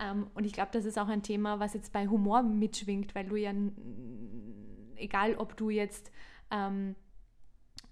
Ähm, 0.00 0.28
und 0.34 0.44
ich 0.44 0.52
glaube, 0.52 0.70
das 0.72 0.84
ist 0.84 0.98
auch 0.98 1.08
ein 1.08 1.24
Thema, 1.24 1.58
was 1.58 1.74
jetzt 1.74 1.92
bei 1.92 2.06
Humor 2.06 2.44
mitschwingt, 2.44 3.16
weil 3.16 3.26
du 3.26 3.34
ja, 3.34 3.52
egal 4.94 5.34
ob 5.36 5.56
du 5.56 5.70
jetzt 5.70 6.12
ähm, 6.52 6.94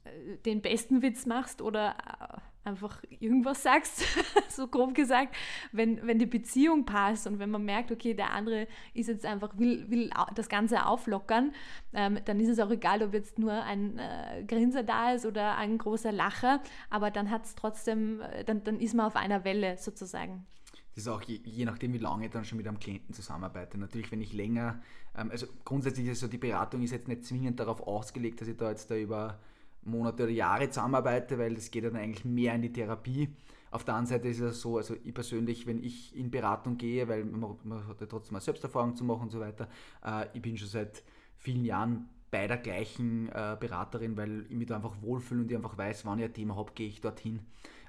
äh, 0.05 0.37
den 0.45 0.63
besten 0.63 1.03
Witz 1.03 1.27
machst 1.27 1.63
oder 1.63 1.97
äh, 2.21 2.41
einfach 2.65 3.03
irgendwas 3.21 3.63
sagst, 3.63 4.05
so 4.49 4.69
grob 4.69 4.95
gesagt, 4.95 5.35
wenn, 5.73 6.07
wenn 6.07 6.19
die 6.19 6.27
Beziehung 6.27 6.85
passt 6.85 7.27
und 7.27 7.39
wenn 7.39 7.51
man 7.51 7.65
merkt, 7.65 7.93
okay, 7.93 8.15
der 8.15 8.33
andere 8.33 8.67
ist 8.95 9.09
jetzt 9.09 9.27
einfach, 9.27 9.57
will, 9.59 9.89
will 9.91 10.11
das 10.35 10.49
Ganze 10.49 10.87
auflockern, 10.87 11.53
ähm, 11.93 12.19
dann 12.25 12.41
ist 12.41 12.49
es 12.49 12.59
auch 12.59 12.71
egal, 12.71 13.03
ob 13.03 13.15
jetzt 13.15 13.39
nur 13.39 13.53
ein 13.53 13.99
äh, 13.99 14.45
Grinser 14.47 14.83
da 14.83 15.13
ist 15.13 15.27
oder 15.27 15.57
ein 15.57 15.79
großer 15.79 16.13
Lacher, 16.13 16.61
aber 16.91 17.11
dann 17.11 17.31
hat 17.31 17.45
es 17.45 17.55
trotzdem, 17.55 18.21
äh, 18.21 18.45
dann, 18.45 18.65
dann 18.65 18.81
ist 18.81 18.95
man 18.95 19.07
auf 19.07 19.17
einer 19.17 19.45
Welle 19.45 19.77
sozusagen. 19.77 20.47
Das 20.95 21.05
ist 21.05 21.09
auch 21.09 21.23
je, 21.23 21.41
je, 21.45 21.65
nachdem, 21.65 21.93
wie 21.93 21.99
lange 21.99 22.27
ich 22.27 22.31
dann 22.31 22.45
schon 22.45 22.57
mit 22.57 22.69
einem 22.69 22.79
Klienten 22.79 23.15
zusammenarbeite. 23.15 23.79
Natürlich, 23.79 24.13
wenn 24.13 24.21
ich 24.21 24.33
länger, 24.33 24.81
ähm, 25.17 25.31
also 25.31 25.47
grundsätzlich 25.65 26.07
ist 26.07 26.21
so, 26.21 26.29
die 26.29 26.39
Beratung 26.39 26.83
ist 26.83 26.93
jetzt 26.93 27.09
nicht 27.09 27.25
zwingend 27.25 27.59
darauf 27.59 27.81
ausgelegt, 27.81 28.41
dass 28.41 28.49
ich 28.49 28.57
da 28.57 28.71
jetzt 28.71 28.91
da 28.91 28.97
über 28.97 29.41
Monate 29.85 30.25
oder 30.25 30.33
Jahre 30.33 30.69
zusammenarbeite, 30.69 31.39
weil 31.39 31.55
das 31.55 31.71
geht 31.71 31.85
dann 31.85 31.97
eigentlich 31.97 32.25
mehr 32.25 32.55
in 32.55 32.63
die 32.63 32.73
Therapie. 32.73 33.29
Auf 33.71 33.85
der 33.85 33.95
anderen 33.95 34.19
Seite 34.19 34.29
ist 34.29 34.41
es 34.41 34.61
so, 34.61 34.77
also 34.77 34.95
ich 35.03 35.13
persönlich, 35.13 35.67
wenn 35.67 35.83
ich 35.83 36.15
in 36.17 36.31
Beratung 36.31 36.77
gehe, 36.77 37.09
weil 37.09 37.25
man, 37.25 37.57
man 37.65 37.87
hat 37.89 38.01
ja 38.01 38.07
trotzdem 38.07 38.37
eine 38.37 38.41
Selbsterfahrung 38.41 38.95
zu 38.95 39.05
machen 39.05 39.23
und 39.23 39.31
so 39.31 39.41
weiter, 39.41 39.69
äh, 40.05 40.27
ich 40.33 40.43
bin 40.43 40.57
schon 40.57 40.69
seit 40.69 41.03
vielen 41.37 41.65
Jahren 41.65 42.09
bei 42.31 42.47
der 42.47 42.57
gleichen 42.57 43.29
äh, 43.31 43.57
Beraterin, 43.59 44.17
weil 44.17 44.47
ich 44.49 44.57
mich 44.57 44.69
da 44.69 44.77
einfach 44.77 44.95
wohlfühle 45.03 45.43
und 45.43 45.51
ich 45.51 45.57
einfach 45.57 45.77
weiß, 45.77 46.05
wann 46.07 46.19
ich 46.19 46.25
ein 46.25 46.33
Thema 46.33 46.57
habe, 46.57 46.73
gehe 46.75 46.89
ich 46.89 47.01
dorthin. 47.01 47.41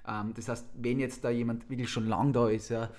Ähm, 0.07 0.33
das 0.35 0.49
heißt, 0.49 0.67
wenn 0.75 0.99
jetzt 0.99 1.23
da 1.23 1.29
jemand 1.29 1.69
wirklich 1.69 1.89
schon 1.89 2.07
lang 2.07 2.33
da 2.33 2.49
ist, 2.49 2.69
ja, 2.69 2.89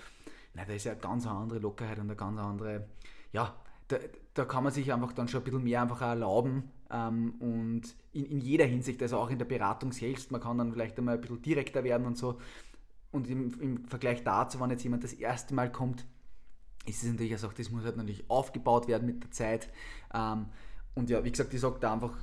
na, 0.54 0.64
da 0.64 0.72
ist 0.72 0.84
ja 0.84 0.92
eine 0.92 1.00
ganz 1.00 1.26
andere 1.26 1.58
Lockerheit 1.58 1.98
und 1.98 2.04
eine 2.04 2.16
ganz 2.16 2.38
andere, 2.38 2.86
ja, 3.32 3.54
da, 3.88 3.96
da 4.34 4.44
kann 4.44 4.64
man 4.64 4.72
sich 4.72 4.92
einfach 4.92 5.12
dann 5.12 5.28
schon 5.28 5.40
ein 5.40 5.44
bisschen 5.44 5.64
mehr 5.64 5.82
einfach 5.82 6.00
erlauben 6.00 6.70
ähm, 6.90 7.34
und 7.40 7.82
in, 8.12 8.26
in 8.26 8.40
jeder 8.40 8.64
Hinsicht, 8.64 9.02
also 9.02 9.18
auch 9.18 9.30
in 9.30 9.38
der 9.38 9.44
Beratung 9.44 9.92
selbst, 9.92 10.30
man 10.30 10.40
kann 10.40 10.58
dann 10.58 10.72
vielleicht 10.72 10.98
einmal 10.98 11.14
ein 11.14 11.20
bisschen 11.20 11.42
direkter 11.42 11.84
werden 11.84 12.06
und 12.06 12.16
so. 12.16 12.38
Und 13.12 13.28
im, 13.28 13.60
im 13.60 13.84
Vergleich 13.86 14.22
dazu, 14.24 14.60
wenn 14.60 14.70
jetzt 14.70 14.84
jemand 14.84 15.04
das 15.04 15.12
erste 15.12 15.54
Mal 15.54 15.70
kommt, 15.70 16.04
ist 16.86 17.02
es 17.02 17.10
natürlich 17.10 17.36
auch, 17.44 17.52
das 17.52 17.70
muss 17.70 17.84
halt 17.84 17.96
natürlich 17.96 18.28
aufgebaut 18.30 18.88
werden 18.88 19.06
mit 19.06 19.22
der 19.22 19.30
Zeit. 19.30 19.68
Ähm, 20.14 20.46
und 20.94 21.10
ja, 21.10 21.22
wie 21.24 21.30
gesagt, 21.30 21.52
ich 21.52 21.60
sage 21.60 21.78
da 21.80 21.92
einfach, 21.92 22.16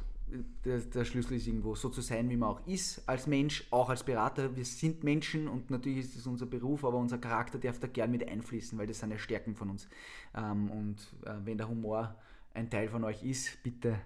der, 0.66 0.80
der, 0.80 1.06
Schlüssel 1.06 1.38
ist 1.38 1.48
irgendwo 1.48 1.76
so 1.76 1.90
zu 1.90 2.02
sein, 2.02 2.30
wie 2.30 2.38
man 2.38 2.50
auch 2.50 2.66
ist 2.66 3.08
als 3.08 3.28
Mensch, 3.28 3.68
auch 3.70 3.90
als 3.90 4.04
Berater. 4.04 4.56
Wir 4.56 4.66
sind 4.66 5.04
Menschen 5.04 5.48
und 5.48 5.70
natürlich 5.70 6.00
ist 6.00 6.16
es 6.16 6.26
unser 6.26 6.46
Beruf, 6.46 6.84
aber 6.84 6.98
unser 6.98 7.20
Charakter 7.20 7.60
darf 7.60 7.80
da 7.80 7.88
gern 7.88 8.10
mit 8.10 8.28
einfließen, 8.28 8.78
weil 8.78 8.88
das 8.88 9.00
sind 9.00 9.12
ja 9.12 9.18
Stärken 9.20 9.56
von 9.56 9.70
uns. 9.70 9.88
Ähm, 10.36 10.72
und 10.72 11.14
äh, 11.26 11.36
wenn 11.44 11.58
der 11.58 11.70
Humor 11.70 12.16
ein 12.54 12.70
Teil 12.70 12.90
von 12.90 13.04
euch 13.04 13.24
ist, 13.24 13.62
bitte 13.64 14.00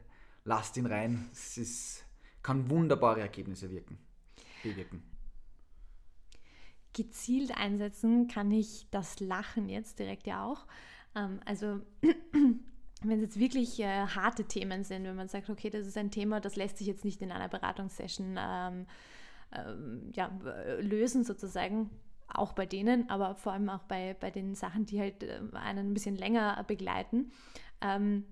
lasst 0.48 0.78
ihn 0.78 0.86
rein. 0.86 1.30
Es 1.32 1.58
ist, 1.58 2.06
kann 2.42 2.70
wunderbare 2.70 3.22
Ergebnisse 3.22 3.70
wirken, 3.70 4.00
bewirken. 4.64 5.04
Gezielt 6.94 7.56
einsetzen 7.56 8.28
kann 8.28 8.50
ich 8.52 8.88
das 8.90 9.20
Lachen 9.20 9.70
jetzt 9.70 10.00
direkt 10.00 10.26
ja 10.26 10.44
auch. 10.44 10.66
Ähm, 11.16 11.42
also 11.46 11.82
wenn 12.02 13.20
es 13.20 13.22
jetzt 13.22 13.40
wirklich 13.40 13.80
äh, 13.80 14.08
harte 14.08 14.46
Themen 14.46 14.84
sind, 14.84 15.04
wenn 15.04 15.16
man 15.16 15.28
sagt, 15.28 15.50
okay, 15.50 15.70
das 15.70 15.86
ist 15.86 15.98
ein 15.98 16.10
Thema, 16.10 16.40
das 16.40 16.56
lässt 16.56 16.78
sich 16.78 16.88
jetzt 16.88 17.06
nicht 17.06 17.22
in 17.22 17.32
einer 17.32 17.50
Beratungssession 17.50 18.38
ähm, 18.40 18.88
ähm, 19.52 20.12
ja, 20.16 20.32
lösen 20.80 21.24
sozusagen, 21.24 21.90
auch 22.30 22.54
bei 22.54 22.66
denen, 22.66 23.10
aber 23.10 23.36
vor 23.36 23.54
allem 23.54 23.70
auch 23.70 23.84
bei, 23.84 24.14
bei 24.20 24.32
den 24.32 24.54
Sachen, 24.56 24.86
die 24.86 25.00
halt 25.00 25.24
äh, 25.24 25.40
einen 25.54 25.90
ein 25.90 25.94
bisschen 25.94 26.16
länger 26.16 26.64
begleiten, 26.68 27.32
ähm, 27.82 28.26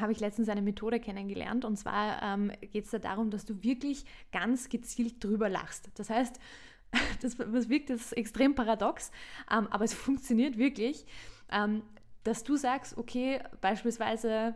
habe 0.00 0.12
ich 0.12 0.20
letztens 0.20 0.48
eine 0.48 0.62
Methode 0.62 1.00
kennengelernt 1.00 1.64
und 1.64 1.76
zwar 1.76 2.22
ähm, 2.22 2.52
geht 2.60 2.84
es 2.84 2.90
da 2.90 2.98
darum, 2.98 3.30
dass 3.30 3.44
du 3.44 3.62
wirklich 3.62 4.04
ganz 4.32 4.68
gezielt 4.68 5.22
drüber 5.22 5.48
lachst. 5.48 5.90
Das 5.94 6.10
heißt, 6.10 6.38
das, 7.22 7.36
das 7.36 7.68
wirkt 7.68 7.90
jetzt 7.90 8.16
extrem 8.16 8.54
paradox, 8.54 9.10
ähm, 9.50 9.66
aber 9.68 9.84
es 9.84 9.94
funktioniert 10.06 10.58
wirklich. 10.58 11.06
Ähm, 11.50 11.82
dass 12.24 12.42
du 12.42 12.56
sagst, 12.56 12.98
okay, 12.98 13.40
beispielsweise, 13.60 14.54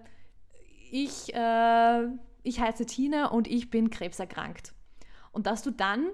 ich, 0.90 1.32
äh, 1.32 2.08
ich 2.42 2.60
heiße 2.60 2.84
Tina 2.84 3.26
und 3.26 3.46
ich 3.46 3.70
bin 3.70 3.90
krebserkrankt. 3.90 4.74
Und 5.30 5.46
dass 5.46 5.62
du 5.62 5.70
dann 5.70 6.08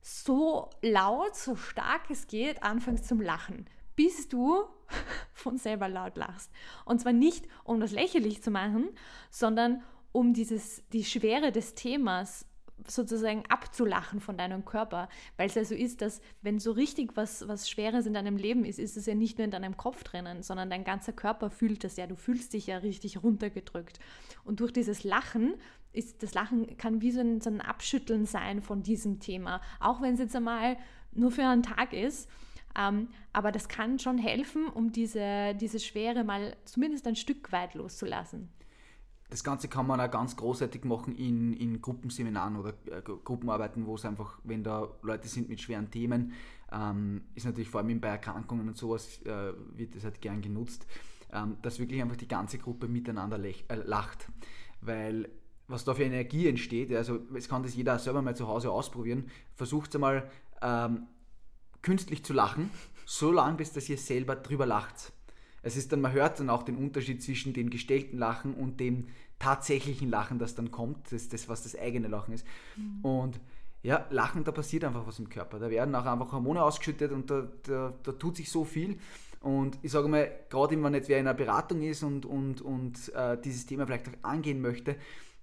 so 0.00 0.70
laut, 0.82 1.36
so 1.36 1.54
stark 1.54 2.10
es 2.10 2.26
geht, 2.26 2.62
anfängst 2.62 3.06
zum 3.06 3.20
Lachen, 3.20 3.66
bis 3.94 4.28
du 4.28 4.64
von 5.38 5.58
selber 5.58 5.88
laut 5.88 6.16
lachst. 6.16 6.50
Und 6.84 7.00
zwar 7.00 7.12
nicht, 7.12 7.46
um 7.64 7.80
das 7.80 7.92
lächerlich 7.92 8.42
zu 8.42 8.50
machen, 8.50 8.88
sondern 9.30 9.82
um 10.12 10.32
dieses, 10.32 10.82
die 10.92 11.04
Schwere 11.04 11.52
des 11.52 11.74
Themas 11.74 12.46
sozusagen 12.86 13.44
abzulachen 13.48 14.20
von 14.20 14.36
deinem 14.36 14.64
Körper, 14.64 15.08
weil 15.36 15.48
es 15.48 15.54
ja 15.54 15.64
so 15.64 15.74
ist, 15.74 16.00
dass 16.00 16.20
wenn 16.42 16.58
so 16.58 16.72
richtig 16.72 17.16
was, 17.16 17.46
was 17.48 17.68
Schweres 17.68 18.06
in 18.06 18.14
deinem 18.14 18.36
Leben 18.36 18.64
ist, 18.64 18.78
ist 18.78 18.96
es 18.96 19.06
ja 19.06 19.14
nicht 19.14 19.38
nur 19.38 19.44
in 19.44 19.50
deinem 19.50 19.76
Kopf 19.76 20.04
drinnen, 20.04 20.42
sondern 20.42 20.70
dein 20.70 20.84
ganzer 20.84 21.12
Körper 21.12 21.50
fühlt 21.50 21.82
das 21.84 21.96
ja, 21.96 22.06
du 22.06 22.14
fühlst 22.14 22.52
dich 22.52 22.68
ja 22.68 22.78
richtig 22.78 23.22
runtergedrückt. 23.22 23.98
Und 24.44 24.60
durch 24.60 24.72
dieses 24.72 25.04
Lachen 25.04 25.54
ist, 25.92 26.22
das 26.22 26.34
Lachen 26.34 26.76
kann 26.76 27.00
wie 27.00 27.10
so 27.10 27.20
ein, 27.20 27.40
so 27.40 27.50
ein 27.50 27.60
Abschütteln 27.60 28.26
sein 28.26 28.62
von 28.62 28.82
diesem 28.82 29.20
Thema, 29.20 29.60
auch 29.80 30.00
wenn 30.00 30.14
es 30.14 30.20
jetzt 30.20 30.36
einmal 30.36 30.76
nur 31.12 31.30
für 31.30 31.44
einen 31.44 31.62
Tag 31.62 31.92
ist, 31.92 32.28
ähm, 32.76 33.08
aber 33.32 33.52
das 33.52 33.68
kann 33.68 33.98
schon 33.98 34.18
helfen, 34.18 34.68
um 34.68 34.92
diese, 34.92 35.54
diese 35.54 35.80
Schwere 35.80 36.24
mal 36.24 36.56
zumindest 36.64 37.06
ein 37.06 37.16
Stück 37.16 37.52
weit 37.52 37.74
loszulassen. 37.74 38.48
Das 39.30 39.44
Ganze 39.44 39.68
kann 39.68 39.86
man 39.86 40.00
auch 40.00 40.10
ganz 40.10 40.36
großartig 40.36 40.84
machen 40.84 41.14
in, 41.14 41.52
in 41.52 41.82
Gruppenseminaren 41.82 42.56
oder 42.56 42.72
äh, 42.86 43.02
Gruppenarbeiten, 43.02 43.84
wo 43.86 43.94
es 43.94 44.04
einfach, 44.06 44.38
wenn 44.44 44.62
da 44.62 44.88
Leute 45.02 45.28
sind 45.28 45.50
mit 45.50 45.60
schweren 45.60 45.90
Themen, 45.90 46.32
ähm, 46.72 47.22
ist 47.34 47.44
natürlich 47.44 47.68
vor 47.68 47.82
allem 47.82 48.00
bei 48.00 48.08
Erkrankungen 48.08 48.68
und 48.68 48.76
sowas, 48.76 49.20
äh, 49.22 49.52
wird 49.76 49.94
das 49.94 50.04
halt 50.04 50.22
gern 50.22 50.40
genutzt, 50.40 50.86
ähm, 51.30 51.58
dass 51.60 51.78
wirklich 51.78 52.00
einfach 52.00 52.16
die 52.16 52.28
ganze 52.28 52.56
Gruppe 52.56 52.88
miteinander 52.88 53.38
äh, 53.38 53.54
lacht. 53.84 54.28
Weil 54.80 55.28
was 55.66 55.84
da 55.84 55.94
für 55.94 56.04
Energie 56.04 56.48
entsteht, 56.48 56.90
also 56.92 57.20
es 57.34 57.48
kann 57.48 57.62
das 57.62 57.76
jeder 57.76 57.98
selber 57.98 58.22
mal 58.22 58.34
zu 58.34 58.48
Hause 58.48 58.70
ausprobieren, 58.70 59.28
versucht 59.54 59.90
es 59.90 59.96
einmal 59.96 60.30
ähm, 60.62 61.06
künstlich 61.88 62.22
zu 62.22 62.34
lachen, 62.34 62.70
so 63.06 63.32
lange, 63.32 63.56
bis 63.56 63.72
dass 63.72 63.88
ihr 63.88 63.96
selber 63.96 64.36
drüber 64.36 64.66
lacht. 64.66 65.10
Es 65.62 65.74
ist 65.78 65.90
dann, 65.90 66.02
man 66.02 66.12
hört 66.12 66.38
dann 66.38 66.50
auch 66.50 66.62
den 66.62 66.76
Unterschied 66.76 67.22
zwischen 67.22 67.54
dem 67.54 67.70
gestellten 67.70 68.18
Lachen 68.18 68.52
und 68.52 68.78
dem 68.78 69.08
tatsächlichen 69.38 70.10
Lachen, 70.10 70.38
das 70.38 70.54
dann 70.54 70.70
kommt, 70.70 71.10
das, 71.12 71.30
das 71.30 71.48
was 71.48 71.62
das 71.62 71.78
eigene 71.78 72.08
Lachen 72.08 72.34
ist. 72.34 72.46
Mhm. 72.76 73.00
Und 73.02 73.40
ja, 73.82 74.06
Lachen, 74.10 74.44
da 74.44 74.52
passiert 74.52 74.84
einfach 74.84 75.06
was 75.06 75.18
im 75.18 75.30
Körper. 75.30 75.58
Da 75.58 75.70
werden 75.70 75.94
auch 75.94 76.04
einfach 76.04 76.30
Hormone 76.30 76.62
ausgeschüttet 76.62 77.10
und 77.10 77.30
da, 77.30 77.48
da, 77.62 77.94
da 78.02 78.12
tut 78.12 78.36
sich 78.36 78.50
so 78.50 78.64
viel. 78.64 78.98
Und 79.40 79.78
ich 79.80 79.92
sage 79.92 80.08
mal, 80.08 80.30
gerade 80.50 80.82
wenn 80.82 80.92
jetzt 80.92 81.08
wer 81.08 81.18
in 81.18 81.26
einer 81.26 81.36
Beratung 81.38 81.80
ist 81.80 82.02
und, 82.02 82.26
und, 82.26 82.60
und 82.60 83.14
äh, 83.14 83.40
dieses 83.40 83.64
Thema 83.64 83.86
vielleicht 83.86 84.08
auch 84.08 84.28
angehen 84.28 84.60
möchte, 84.60 84.96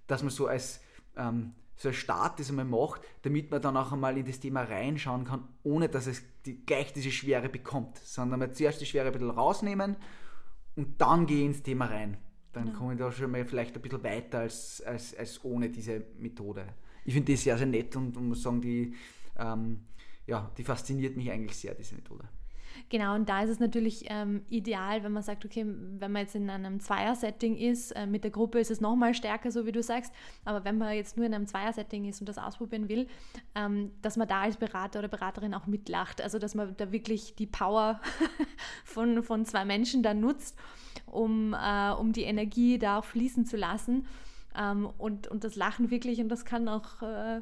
dass 0.06 0.22
man 0.22 0.30
so 0.30 0.46
als 0.46 0.80
ähm, 1.16 1.54
so 1.76 1.88
ein 1.88 1.94
Start 1.94 2.40
das 2.40 2.48
einmal 2.48 2.64
macht, 2.64 3.02
damit 3.22 3.50
man 3.50 3.60
dann 3.60 3.76
auch 3.76 3.92
einmal 3.92 4.16
in 4.16 4.24
das 4.24 4.40
Thema 4.40 4.62
reinschauen 4.62 5.24
kann, 5.24 5.46
ohne 5.62 5.88
dass 5.88 6.06
es 6.06 6.22
die, 6.44 6.64
gleich 6.64 6.92
diese 6.92 7.10
Schwere 7.10 7.48
bekommt, 7.48 7.98
sondern 7.98 8.40
mal 8.40 8.52
zuerst 8.52 8.80
die 8.80 8.86
Schwere 8.86 9.08
ein 9.08 9.12
bisschen 9.12 9.30
rausnehmen 9.30 9.96
und 10.74 11.00
dann 11.00 11.26
gehe 11.26 11.44
ins 11.44 11.62
Thema 11.62 11.86
rein. 11.86 12.16
Dann 12.52 12.68
ja. 12.68 12.72
komme 12.72 12.94
ich 12.94 12.98
da 12.98 13.12
schon 13.12 13.30
mal 13.30 13.44
vielleicht 13.44 13.76
ein 13.76 13.82
bisschen 13.82 14.02
weiter 14.02 14.40
als, 14.40 14.80
als, 14.80 15.14
als 15.14 15.44
ohne 15.44 15.68
diese 15.68 16.02
Methode. 16.18 16.66
Ich 17.04 17.12
finde 17.12 17.26
die 17.26 17.36
sehr, 17.36 17.58
sehr 17.58 17.66
nett 17.66 17.94
und, 17.94 18.16
und 18.16 18.28
muss 18.28 18.42
sagen, 18.42 18.62
die, 18.62 18.94
ähm, 19.38 19.80
ja, 20.26 20.50
die 20.56 20.64
fasziniert 20.64 21.16
mich 21.16 21.30
eigentlich 21.30 21.56
sehr, 21.56 21.74
diese 21.74 21.94
Methode. 21.94 22.26
Genau, 22.88 23.14
und 23.14 23.28
da 23.28 23.42
ist 23.42 23.50
es 23.50 23.60
natürlich 23.60 24.06
ähm, 24.08 24.42
ideal, 24.48 25.02
wenn 25.02 25.12
man 25.12 25.22
sagt, 25.22 25.44
okay, 25.44 25.64
wenn 25.66 26.12
man 26.12 26.22
jetzt 26.22 26.34
in 26.34 26.48
einem 26.48 26.80
Zweier-Setting 26.80 27.56
ist, 27.56 27.92
äh, 27.92 28.06
mit 28.06 28.24
der 28.24 28.30
Gruppe 28.30 28.58
ist 28.58 28.70
es 28.70 28.80
nochmal 28.80 29.14
stärker, 29.14 29.50
so 29.50 29.66
wie 29.66 29.72
du 29.72 29.82
sagst, 29.82 30.12
aber 30.44 30.64
wenn 30.64 30.78
man 30.78 30.94
jetzt 30.94 31.16
nur 31.16 31.26
in 31.26 31.34
einem 31.34 31.46
Zweier-Setting 31.46 32.04
ist 32.06 32.20
und 32.20 32.28
das 32.28 32.38
ausprobieren 32.38 32.88
will, 32.88 33.06
ähm, 33.54 33.90
dass 34.02 34.16
man 34.16 34.28
da 34.28 34.42
als 34.42 34.56
Berater 34.56 35.00
oder 35.00 35.08
Beraterin 35.08 35.54
auch 35.54 35.66
mitlacht, 35.66 36.20
also 36.20 36.38
dass 36.38 36.54
man 36.54 36.76
da 36.76 36.92
wirklich 36.92 37.34
die 37.34 37.46
Power 37.46 38.00
von, 38.84 39.22
von 39.22 39.44
zwei 39.44 39.64
Menschen 39.64 40.02
da 40.02 40.14
nutzt, 40.14 40.56
um, 41.06 41.54
äh, 41.54 41.90
um 41.92 42.12
die 42.12 42.24
Energie 42.24 42.78
da 42.78 42.98
auch 42.98 43.04
fließen 43.04 43.46
zu 43.46 43.56
lassen. 43.56 44.06
Ähm, 44.56 44.88
und, 44.98 45.28
und 45.28 45.44
das 45.44 45.56
Lachen 45.56 45.90
wirklich, 45.90 46.20
und 46.20 46.28
das 46.28 46.44
kann 46.44 46.68
auch 46.68 47.02
äh, 47.02 47.40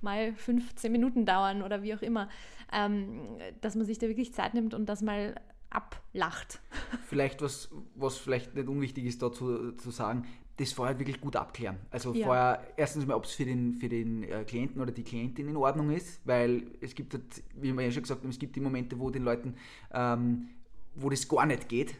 mal 0.00 0.34
15 0.34 0.90
Minuten 0.90 1.26
dauern 1.26 1.62
oder 1.62 1.82
wie 1.82 1.94
auch 1.94 2.02
immer, 2.02 2.28
ähm, 2.72 3.38
dass 3.60 3.74
man 3.74 3.86
sich 3.86 3.98
da 3.98 4.08
wirklich 4.08 4.32
Zeit 4.34 4.54
nimmt 4.54 4.74
und 4.74 4.86
das 4.86 5.02
mal 5.02 5.34
ablacht. 5.70 6.60
Vielleicht 7.06 7.42
was, 7.42 7.68
was 7.94 8.16
vielleicht 8.16 8.54
nicht 8.54 8.68
unwichtig 8.68 9.04
ist, 9.04 9.20
dazu 9.22 9.72
zu 9.72 9.90
sagen, 9.90 10.26
das 10.56 10.72
vorher 10.72 10.98
wirklich 10.98 11.20
gut 11.20 11.36
abklären. 11.36 11.76
Also 11.90 12.12
Ja. 12.14 12.26
vorher 12.26 12.66
erstens 12.76 13.06
mal, 13.06 13.14
ob 13.14 13.24
es 13.24 13.32
für 13.32 13.44
den, 13.44 13.74
für 13.74 13.88
den 13.88 14.24
äh, 14.24 14.44
Klienten 14.44 14.80
oder 14.80 14.90
die 14.90 15.04
Klientin 15.04 15.48
in 15.48 15.56
Ordnung 15.56 15.90
ist, 15.90 16.20
weil 16.24 16.64
es 16.80 16.94
gibt, 16.94 17.14
halt, 17.14 17.22
wie 17.54 17.72
wir 17.72 17.84
ja 17.84 17.90
schon 17.92 18.02
gesagt 18.02 18.22
haben, 18.22 18.30
es 18.30 18.38
gibt 18.38 18.56
die 18.56 18.60
Momente, 18.60 18.98
wo 18.98 19.10
den 19.10 19.22
Leuten, 19.22 19.54
ähm, 19.92 20.48
wo 20.96 21.10
das 21.10 21.28
gar 21.28 21.46
nicht 21.46 21.68
geht. 21.68 21.94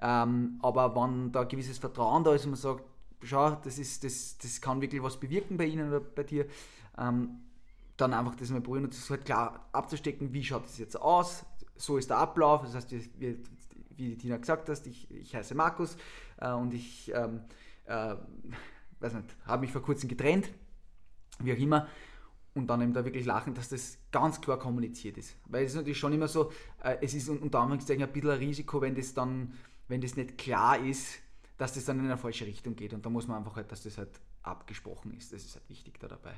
Ähm, 0.00 0.58
aber 0.60 0.94
wenn 0.94 1.32
da 1.32 1.40
ein 1.42 1.48
gewisses 1.48 1.78
Vertrauen 1.78 2.22
da 2.22 2.34
ist 2.34 2.44
und 2.44 2.50
man 2.50 2.60
sagt, 2.60 2.84
schau, 3.22 3.52
das, 3.64 3.78
ist, 3.78 4.04
das, 4.04 4.36
das 4.36 4.60
kann 4.60 4.80
wirklich 4.82 5.02
was 5.02 5.18
bewirken 5.18 5.56
bei 5.56 5.64
Ihnen 5.64 5.88
oder 5.88 6.00
bei 6.00 6.24
dir, 6.24 6.46
ähm, 6.98 7.40
dann 7.96 8.14
einfach 8.14 8.34
das 8.34 8.50
mal 8.50 8.60
probieren 8.60 8.84
und 8.84 8.94
das 8.94 9.10
halt 9.10 9.24
klar 9.24 9.68
abzustecken, 9.72 10.32
wie 10.32 10.44
schaut 10.44 10.64
das 10.64 10.78
jetzt 10.78 11.00
aus, 11.00 11.44
so 11.76 11.96
ist 11.98 12.10
der 12.10 12.18
Ablauf, 12.18 12.62
das 12.62 12.74
heißt, 12.74 12.92
wie, 13.18 13.42
die 13.90 14.16
Tina 14.16 14.36
gesagt 14.38 14.68
hast, 14.68 14.86
ich, 14.86 15.10
ich 15.10 15.34
heiße 15.34 15.54
Markus 15.54 15.96
äh, 16.38 16.50
und 16.52 16.72
ich 16.74 17.12
ähm, 17.14 17.40
äh, 17.84 18.14
habe 19.46 19.60
mich 19.60 19.72
vor 19.72 19.82
kurzem 19.82 20.08
getrennt, 20.08 20.50
wie 21.40 21.52
auch 21.52 21.58
immer, 21.58 21.88
und 22.54 22.66
dann 22.66 22.82
eben 22.82 22.92
da 22.92 23.04
wirklich 23.04 23.24
lachen, 23.24 23.54
dass 23.54 23.70
das 23.70 23.98
ganz 24.10 24.40
klar 24.40 24.58
kommuniziert 24.58 25.16
ist. 25.16 25.36
Weil 25.46 25.64
es 25.64 25.72
ist 25.72 25.76
natürlich 25.76 25.98
schon 25.98 26.12
immer 26.12 26.28
so, 26.28 26.52
äh, 26.82 26.98
es 27.00 27.14
ist 27.14 27.28
un- 27.28 27.38
unter 27.38 27.60
Anführungszeichen 27.60 28.02
ein 28.02 28.12
bisschen 28.12 28.30
ein 28.30 28.38
Risiko, 28.38 28.80
wenn 28.80 28.94
das 28.94 29.14
dann, 29.14 29.54
wenn 29.88 30.00
das 30.00 30.16
nicht 30.16 30.36
klar 30.36 30.78
ist, 30.78 31.18
dass 31.56 31.74
das 31.74 31.84
dann 31.86 31.98
in 31.98 32.04
eine 32.06 32.18
falsche 32.18 32.46
Richtung 32.46 32.76
geht. 32.76 32.92
Und 32.92 33.06
da 33.06 33.10
muss 33.10 33.26
man 33.26 33.38
einfach 33.38 33.56
halt, 33.56 33.72
dass 33.72 33.82
das 33.82 33.96
halt 33.96 34.20
abgesprochen 34.42 35.14
ist. 35.14 35.32
Das 35.32 35.44
ist 35.44 35.54
halt 35.54 35.68
wichtig 35.70 35.98
da 35.98 36.08
dabei. 36.08 36.34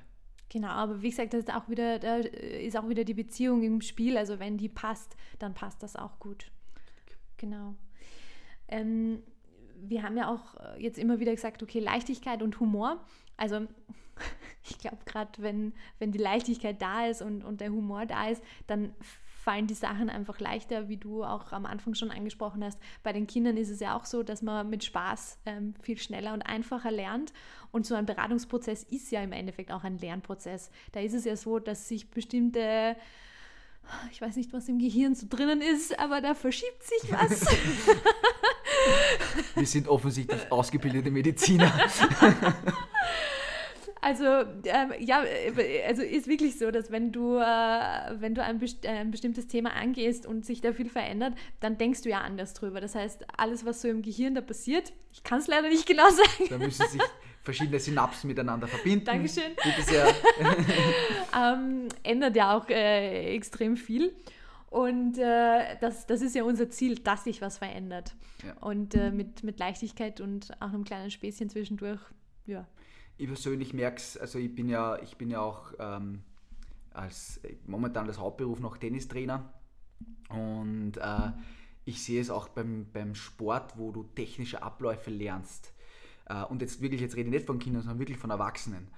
Genau, 0.48 0.68
aber 0.68 1.02
wie 1.02 1.10
gesagt, 1.10 1.34
das 1.34 1.40
ist 1.40 1.54
auch 1.54 1.68
wieder, 1.68 1.98
da 1.98 2.16
ist 2.16 2.76
auch 2.76 2.88
wieder 2.88 3.04
die 3.04 3.14
Beziehung 3.14 3.62
im 3.62 3.80
Spiel. 3.80 4.16
Also 4.16 4.38
wenn 4.38 4.56
die 4.56 4.68
passt, 4.68 5.16
dann 5.38 5.54
passt 5.54 5.82
das 5.82 5.96
auch 5.96 6.18
gut. 6.18 6.50
Genau. 7.36 7.74
Ähm, 8.68 9.22
wir 9.76 10.02
haben 10.02 10.16
ja 10.16 10.28
auch 10.28 10.54
äh, 10.56 10.82
jetzt 10.82 10.98
immer 10.98 11.20
wieder 11.20 11.34
gesagt, 11.34 11.62
okay, 11.62 11.80
Leichtigkeit 11.80 12.42
und 12.42 12.60
Humor. 12.60 13.04
Also 13.36 13.66
ich 14.62 14.78
glaube, 14.78 14.98
gerade 15.06 15.42
wenn, 15.42 15.74
wenn 15.98 16.12
die 16.12 16.18
Leichtigkeit 16.18 16.80
da 16.80 17.06
ist 17.06 17.22
und, 17.22 17.42
und 17.44 17.60
der 17.60 17.70
Humor 17.70 18.06
da 18.06 18.28
ist, 18.28 18.42
dann 18.66 18.94
fallen 19.44 19.66
die 19.66 19.74
Sachen 19.74 20.08
einfach 20.08 20.40
leichter, 20.40 20.88
wie 20.88 20.96
du 20.96 21.22
auch 21.22 21.52
am 21.52 21.66
Anfang 21.66 21.94
schon 21.94 22.10
angesprochen 22.10 22.64
hast. 22.64 22.78
Bei 23.02 23.12
den 23.12 23.26
Kindern 23.26 23.58
ist 23.58 23.68
es 23.68 23.78
ja 23.78 23.94
auch 23.94 24.06
so, 24.06 24.22
dass 24.22 24.40
man 24.40 24.70
mit 24.70 24.84
Spaß 24.84 25.38
ähm, 25.44 25.74
viel 25.82 25.98
schneller 25.98 26.32
und 26.32 26.40
einfacher 26.40 26.90
lernt. 26.90 27.34
Und 27.70 27.84
so 27.84 27.94
ein 27.94 28.06
Beratungsprozess 28.06 28.84
ist 28.84 29.10
ja 29.10 29.22
im 29.22 29.32
Endeffekt 29.32 29.70
auch 29.70 29.84
ein 29.84 29.98
Lernprozess. 29.98 30.70
Da 30.92 31.00
ist 31.00 31.12
es 31.12 31.26
ja 31.26 31.36
so, 31.36 31.58
dass 31.58 31.88
sich 31.88 32.10
bestimmte, 32.10 32.96
ich 34.10 34.22
weiß 34.22 34.36
nicht, 34.36 34.54
was 34.54 34.66
im 34.68 34.78
Gehirn 34.78 35.14
so 35.14 35.26
drinnen 35.28 35.60
ist, 35.60 35.98
aber 35.98 36.22
da 36.22 36.34
verschiebt 36.34 36.82
sich 36.82 37.12
was. 37.12 37.42
Wir 39.56 39.66
sind 39.66 39.88
offensichtlich 39.88 40.50
ausgebildete 40.50 41.10
Mediziner. 41.10 41.70
Also 44.04 44.26
ähm, 44.26 44.92
ja, 44.98 45.24
äh, 45.24 45.82
also 45.86 46.02
ist 46.02 46.26
wirklich 46.28 46.58
so, 46.58 46.70
dass 46.70 46.90
wenn 46.90 47.10
du, 47.10 47.38
äh, 47.38 48.20
wenn 48.20 48.34
du 48.34 48.42
ein, 48.42 48.58
best 48.58 48.84
äh, 48.84 48.88
ein 48.88 49.10
bestimmtes 49.10 49.46
Thema 49.46 49.72
angehst 49.72 50.26
und 50.26 50.44
sich 50.44 50.60
da 50.60 50.74
viel 50.74 50.90
verändert, 50.90 51.32
dann 51.60 51.78
denkst 51.78 52.02
du 52.02 52.10
ja 52.10 52.20
anders 52.20 52.52
drüber. 52.52 52.82
Das 52.82 52.94
heißt, 52.94 53.24
alles, 53.38 53.64
was 53.64 53.80
so 53.80 53.88
im 53.88 54.02
Gehirn 54.02 54.34
da 54.34 54.42
passiert, 54.42 54.92
ich 55.10 55.22
kann 55.22 55.38
es 55.38 55.46
leider 55.46 55.70
nicht 55.70 55.86
genau 55.86 56.06
sagen, 56.10 56.50
Da 56.50 56.58
müssen 56.58 56.86
sich 56.86 57.00
verschiedene 57.44 57.80
Synapsen 57.80 58.28
miteinander 58.28 58.66
verbinden. 58.66 59.06
Dankeschön. 59.06 59.54
Bitte 59.54 59.82
sehr. 59.82 60.06
ähm, 61.34 61.88
ändert 62.02 62.36
ja 62.36 62.58
auch 62.58 62.68
äh, 62.68 63.34
extrem 63.34 63.78
viel. 63.78 64.14
Und 64.68 65.16
äh, 65.16 65.78
das, 65.80 66.06
das 66.06 66.20
ist 66.20 66.34
ja 66.34 66.44
unser 66.44 66.68
Ziel, 66.68 66.96
dass 66.96 67.24
sich 67.24 67.40
was 67.40 67.56
verändert. 67.56 68.14
Ja. 68.44 68.52
Und 68.60 68.94
äh, 68.96 69.10
mit, 69.10 69.44
mit 69.44 69.58
Leichtigkeit 69.58 70.20
und 70.20 70.50
auch 70.60 70.68
einem 70.68 70.84
kleinen 70.84 71.10
Späßchen 71.10 71.48
zwischendurch, 71.48 72.00
ja. 72.44 72.66
Ich 73.16 73.26
persönlich 73.26 73.72
merke 73.72 73.98
es, 73.98 74.16
also 74.16 74.38
ich 74.38 74.54
bin 74.54 74.68
ja, 74.68 74.98
ich 74.98 75.16
bin 75.16 75.30
ja 75.30 75.40
auch 75.40 75.72
ähm, 75.78 76.22
als 76.92 77.40
momentan 77.66 78.06
als 78.06 78.18
Hauptberuf 78.18 78.60
noch 78.60 78.76
Tennistrainer 78.76 79.52
und 80.28 80.96
äh, 80.96 81.30
ich 81.84 82.02
sehe 82.02 82.20
es 82.20 82.30
auch 82.30 82.48
beim, 82.48 82.86
beim 82.92 83.14
Sport, 83.14 83.76
wo 83.76 83.92
du 83.92 84.04
technische 84.14 84.62
Abläufe 84.62 85.10
lernst. 85.10 85.72
Äh, 86.26 86.44
und 86.44 86.62
jetzt 86.62 86.80
wirklich, 86.80 87.00
jetzt 87.00 87.16
rede 87.16 87.28
ich 87.28 87.34
nicht 87.34 87.46
von 87.46 87.58
Kindern, 87.58 87.82
sondern 87.82 87.98
wirklich 87.98 88.18
von 88.18 88.30
Erwachsenen. 88.30 88.88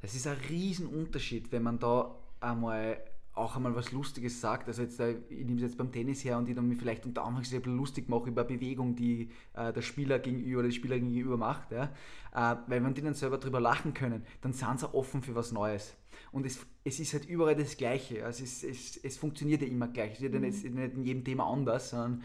Das 0.00 0.14
ist 0.14 0.26
ein 0.26 0.38
Riesenunterschied, 0.48 1.52
wenn 1.52 1.62
man 1.62 1.78
da 1.78 2.14
einmal 2.40 2.98
auch 3.38 3.56
einmal 3.56 3.74
was 3.74 3.92
Lustiges 3.92 4.40
sagt. 4.40 4.68
Also 4.68 4.82
jetzt, 4.82 5.00
äh, 5.00 5.16
ich 5.28 5.44
nehme 5.44 5.56
es 5.56 5.62
jetzt 5.62 5.78
beim 5.78 5.92
Tennis 5.92 6.24
her 6.24 6.38
und 6.38 6.48
ich 6.48 6.54
dann 6.54 6.68
mich 6.68 6.78
vielleicht 6.78 7.06
unter 7.06 7.24
Anführungszeichen 7.24 7.76
lustig 7.76 8.08
mache 8.08 8.28
über 8.28 8.44
Bewegung, 8.44 8.96
die 8.96 9.30
äh, 9.54 9.72
der 9.72 9.82
Spieler 9.82 10.18
gegenüber 10.18 10.60
oder 10.60 10.68
die 10.68 10.74
Spielerin 10.74 11.12
gegenüber 11.12 11.36
macht. 11.36 11.72
Ja? 11.72 11.92
Äh, 12.34 12.56
weil 12.66 12.84
wenn 12.84 12.94
die 12.94 13.02
dann 13.02 13.14
selber 13.14 13.38
drüber 13.38 13.60
lachen 13.60 13.94
können, 13.94 14.24
dann 14.40 14.52
sind 14.52 14.80
sie 14.80 14.94
offen 14.94 15.22
für 15.22 15.34
was 15.34 15.52
Neues. 15.52 15.94
Und 16.32 16.46
es, 16.46 16.66
es 16.84 17.00
ist 17.00 17.12
halt 17.12 17.26
überall 17.26 17.56
das 17.56 17.76
Gleiche. 17.76 18.24
Also 18.24 18.44
es, 18.44 18.62
es, 18.62 18.96
es 18.96 19.16
funktioniert 19.16 19.62
ja 19.62 19.68
immer 19.68 19.88
gleich. 19.88 20.14
Es 20.14 20.20
wird 20.20 20.34
ja 20.34 20.40
nicht, 20.40 20.64
nicht 20.64 20.94
in 20.94 21.04
jedem 21.04 21.24
Thema 21.24 21.46
anders, 21.50 21.90
sondern 21.90 22.22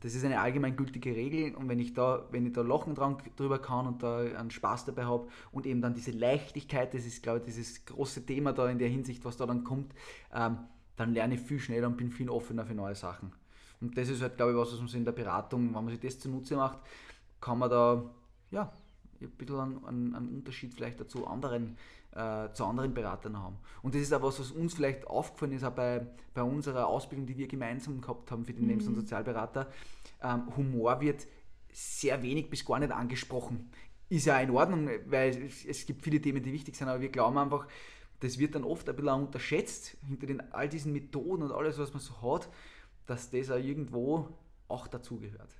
das 0.00 0.14
ist 0.14 0.24
eine 0.24 0.40
allgemeingültige 0.40 1.14
Regel 1.14 1.54
und 1.54 1.68
wenn 1.68 1.78
ich 1.78 1.94
da, 1.94 2.26
wenn 2.30 2.46
ich 2.46 2.52
da 2.52 2.62
Lachen 2.62 2.94
dran 2.94 3.18
drüber 3.36 3.58
kann 3.58 3.86
und 3.86 4.02
da 4.02 4.18
einen 4.18 4.50
Spaß 4.50 4.84
dabei 4.84 5.04
habe 5.04 5.28
und 5.52 5.66
eben 5.66 5.80
dann 5.80 5.94
diese 5.94 6.12
Leichtigkeit, 6.12 6.94
das 6.94 7.04
ist 7.04 7.22
glaube 7.22 7.40
ich 7.40 7.44
dieses 7.44 7.84
große 7.84 8.24
Thema 8.24 8.52
da 8.52 8.68
in 8.68 8.78
der 8.78 8.88
Hinsicht, 8.88 9.24
was 9.24 9.36
da 9.36 9.46
dann 9.46 9.64
kommt, 9.64 9.92
ähm, 10.34 10.58
dann 10.96 11.12
lerne 11.12 11.34
ich 11.34 11.40
viel 11.40 11.58
schneller 11.58 11.88
und 11.88 11.96
bin 11.96 12.10
viel 12.10 12.30
offener 12.30 12.64
für 12.64 12.74
neue 12.74 12.94
Sachen. 12.94 13.32
Und 13.80 13.96
das 13.96 14.08
ist 14.08 14.22
halt 14.22 14.36
glaube 14.36 14.52
ich 14.52 14.58
was, 14.58 14.72
was 14.72 14.80
man 14.80 14.88
in 14.92 15.04
der 15.04 15.12
Beratung, 15.12 15.66
wenn 15.66 15.84
man 15.84 15.88
sich 15.88 16.00
das 16.00 16.18
zunutze 16.18 16.56
macht, 16.56 16.78
kann 17.40 17.58
man 17.58 17.70
da 17.70 18.04
ja 18.50 18.72
ein 19.20 19.30
bisschen 19.30 19.58
einen, 19.58 19.84
einen, 19.84 20.14
einen 20.14 20.28
Unterschied 20.28 20.74
vielleicht 20.74 21.00
dazu 21.00 21.26
anderen 21.26 21.76
äh, 22.12 22.52
zu 22.52 22.64
anderen 22.64 22.94
Beratern 22.94 23.38
haben. 23.38 23.58
Und 23.82 23.94
das 23.94 24.02
ist 24.02 24.12
auch 24.12 24.22
was, 24.22 24.40
was 24.40 24.50
uns 24.50 24.74
vielleicht 24.74 25.06
aufgefallen 25.06 25.52
ist, 25.52 25.64
auch 25.64 25.72
bei, 25.72 26.06
bei 26.34 26.42
unserer 26.42 26.86
Ausbildung, 26.86 27.26
die 27.26 27.36
wir 27.36 27.48
gemeinsam 27.48 28.00
gehabt 28.00 28.30
haben 28.30 28.44
für 28.44 28.54
den 28.54 28.66
Lebens- 28.66 28.86
und 28.86 28.94
Sozialberater. 28.94 29.70
Ähm, 30.22 30.56
Humor 30.56 31.00
wird 31.00 31.26
sehr 31.72 32.22
wenig 32.22 32.50
bis 32.50 32.64
gar 32.64 32.78
nicht 32.78 32.92
angesprochen. 32.92 33.70
Ist 34.08 34.26
ja 34.26 34.40
in 34.40 34.50
Ordnung, 34.50 34.88
weil 35.06 35.42
es, 35.42 35.64
es 35.64 35.84
gibt 35.84 36.02
viele 36.02 36.20
Themen, 36.20 36.42
die 36.42 36.52
wichtig 36.52 36.76
sind, 36.76 36.88
aber 36.88 37.00
wir 37.00 37.10
glauben 37.10 37.36
einfach, 37.36 37.66
das 38.20 38.38
wird 38.38 38.54
dann 38.54 38.64
oft 38.64 38.88
ein 38.88 38.96
bisschen 38.96 39.12
unterschätzt, 39.12 39.96
hinter 40.06 40.26
den, 40.26 40.52
all 40.52 40.68
diesen 40.68 40.92
Methoden 40.92 41.42
und 41.42 41.52
alles, 41.52 41.78
was 41.78 41.92
man 41.92 42.00
so 42.00 42.20
hat, 42.22 42.48
dass 43.06 43.30
das 43.30 43.50
auch 43.50 43.58
irgendwo 43.58 44.28
auch 44.66 44.88
dazugehört. 44.88 45.54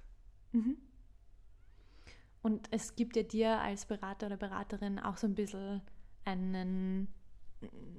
Und 2.43 2.69
es 2.71 2.97
gibt 2.97 3.17
ja 3.17 3.23
dir 3.23 3.61
als 3.61 3.85
Berater 3.87 4.27
oder 4.27 4.37
Beraterin 4.37 4.99
auch 4.99 5.17
so 5.17 5.27
ein 5.27 5.35
bisschen 5.35 5.83
einen, 6.29 7.09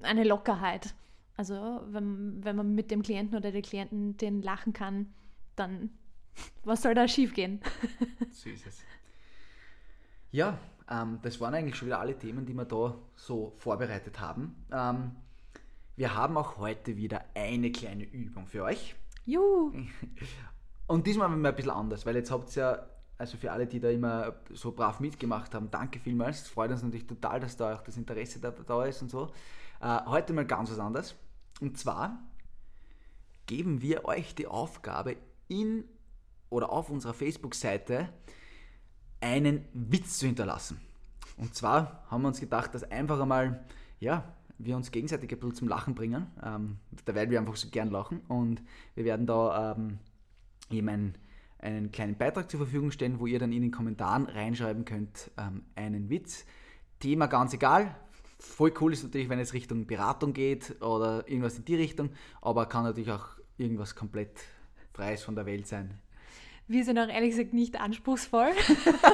eine 0.01 0.23
Lockerheit. 0.23 0.93
Also 1.35 1.81
wenn, 1.87 2.43
wenn 2.43 2.55
man 2.55 2.75
mit 2.75 2.91
dem 2.91 3.01
Klienten 3.01 3.37
oder 3.37 3.51
der 3.51 3.61
Klientin 3.61 4.41
lachen 4.41 4.73
kann, 4.73 5.13
dann 5.55 5.91
was 6.63 6.81
soll 6.81 6.93
da 6.93 7.07
schiefgehen? 7.07 7.61
So 8.31 8.49
ist 8.49 8.67
es. 8.67 8.83
Ja, 10.31 10.57
ähm, 10.89 11.19
das 11.23 11.41
waren 11.41 11.53
eigentlich 11.53 11.75
schon 11.75 11.87
wieder 11.87 11.99
alle 11.99 12.17
Themen, 12.17 12.45
die 12.45 12.53
wir 12.53 12.65
da 12.65 12.95
so 13.15 13.53
vorbereitet 13.57 14.19
haben. 14.19 14.55
Ähm, 14.71 15.15
wir 15.95 16.15
haben 16.15 16.37
auch 16.37 16.57
heute 16.57 16.95
wieder 16.95 17.25
eine 17.33 17.71
kleine 17.71 18.03
Übung 18.03 18.47
für 18.47 18.63
euch. 18.63 18.95
Juhu! 19.25 19.73
Und 20.87 21.07
diesmal 21.07 21.27
mal 21.29 21.49
ein 21.49 21.55
bisschen 21.55 21.71
anders, 21.71 22.05
weil 22.05 22.15
jetzt 22.15 22.31
habt 22.31 22.55
ihr 22.55 22.61
ja, 22.61 22.87
also 23.19 23.37
für 23.37 23.51
alle, 23.51 23.67
die 23.67 23.81
da 23.81 23.89
immer 23.89 24.33
so 24.53 24.71
brav 24.71 25.01
mitgemacht 25.01 25.53
haben, 25.53 25.69
danke 25.69 25.99
vielmals. 25.99 26.43
Es 26.43 26.47
freut 26.47 26.71
uns 26.71 26.81
natürlich 26.81 27.05
total, 27.05 27.41
dass 27.41 27.57
da 27.57 27.75
auch 27.75 27.83
das 27.83 27.97
Interesse 27.97 28.39
da, 28.39 28.51
da 28.51 28.85
ist 28.85 29.01
und 29.01 29.11
so. 29.11 29.29
Äh, 29.81 30.05
heute 30.05 30.31
mal 30.33 30.45
ganz 30.45 30.71
was 30.71 30.79
anderes. 30.79 31.15
Und 31.59 31.77
zwar 31.77 32.17
geben 33.45 33.81
wir 33.81 34.05
euch 34.05 34.35
die 34.35 34.47
Aufgabe, 34.47 35.17
in 35.49 35.83
oder 36.49 36.71
auf 36.71 36.89
unserer 36.89 37.13
Facebook-Seite 37.13 38.07
einen 39.19 39.65
Witz 39.73 40.19
zu 40.19 40.25
hinterlassen. 40.25 40.79
Und 41.35 41.55
zwar 41.55 42.05
haben 42.09 42.21
wir 42.21 42.29
uns 42.29 42.39
gedacht, 42.39 42.73
dass 42.73 42.83
einfach 42.83 43.19
einmal, 43.19 43.65
ja, 43.99 44.33
wir 44.57 44.77
uns 44.77 44.91
gegenseitig 44.91 45.29
ein 45.31 45.39
bisschen 45.39 45.55
zum 45.55 45.67
Lachen 45.67 45.93
bringen, 45.93 46.27
ähm, 46.41 46.77
da 47.03 47.15
werden 47.15 47.31
wir 47.31 47.39
einfach 47.39 47.57
so 47.57 47.69
gern 47.69 47.91
lachen 47.91 48.21
und 48.27 48.61
wir 48.95 49.03
werden 49.03 49.25
da 49.25 49.73
ähm, 49.73 49.99
eben 50.69 51.15
einen 51.59 51.91
kleinen 51.91 52.17
Beitrag 52.17 52.49
zur 52.49 52.59
Verfügung 52.59 52.91
stellen, 52.91 53.19
wo 53.19 53.27
ihr 53.27 53.39
dann 53.39 53.51
in 53.51 53.61
den 53.61 53.71
Kommentaren 53.71 54.25
reinschreiben 54.25 54.85
könnt, 54.85 55.31
ähm, 55.37 55.63
einen 55.75 56.09
Witz. 56.09 56.45
Thema 56.99 57.27
ganz 57.27 57.53
egal, 57.53 57.95
voll 58.39 58.73
cool 58.79 58.93
ist 58.93 59.03
natürlich, 59.03 59.29
wenn 59.29 59.39
es 59.39 59.53
Richtung 59.53 59.85
Beratung 59.85 60.33
geht 60.33 60.81
oder 60.81 61.27
irgendwas 61.27 61.57
in 61.57 61.65
die 61.65 61.75
Richtung, 61.75 62.09
aber 62.41 62.65
kann 62.65 62.83
natürlich 62.83 63.11
auch 63.11 63.27
irgendwas 63.57 63.95
komplett 63.95 64.39
Freies 64.93 65.23
von 65.23 65.35
der 65.35 65.45
Welt 65.45 65.67
sein. 65.67 65.99
Wir 66.71 66.85
sind 66.85 66.99
auch 66.99 67.07
ehrlich 67.07 67.31
gesagt 67.31 67.51
nicht 67.51 67.81
anspruchsvoll. 67.81 68.49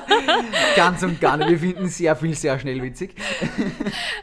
Ganz 0.75 1.01
und 1.03 1.21
gar 1.21 1.37
nicht. 1.37 1.51
Wir 1.51 1.59
finden 1.59 1.87
sehr 1.87 2.13
viel 2.17 2.35
sehr 2.35 2.59
schnell 2.59 2.83
witzig. 2.83 3.15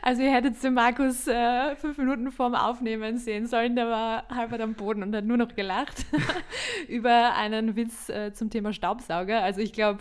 Also 0.02 0.22
ihr 0.22 0.32
hättet 0.32 0.62
den 0.62 0.74
Markus 0.74 1.28
äh, 1.28 1.76
fünf 1.76 1.96
Minuten 1.96 2.32
vorm 2.32 2.56
Aufnehmen 2.56 3.18
sehen 3.18 3.46
sollen, 3.46 3.76
der 3.76 3.86
war 3.86 4.28
halb 4.28 4.52
am 4.60 4.74
Boden 4.74 5.04
und 5.04 5.14
hat 5.14 5.24
nur 5.24 5.36
noch 5.36 5.54
gelacht 5.54 6.04
über 6.88 7.34
einen 7.36 7.76
Witz 7.76 8.08
äh, 8.08 8.32
zum 8.32 8.50
Thema 8.50 8.72
Staubsauger. 8.72 9.42
Also 9.42 9.60
ich 9.60 9.72
glaube, 9.72 10.00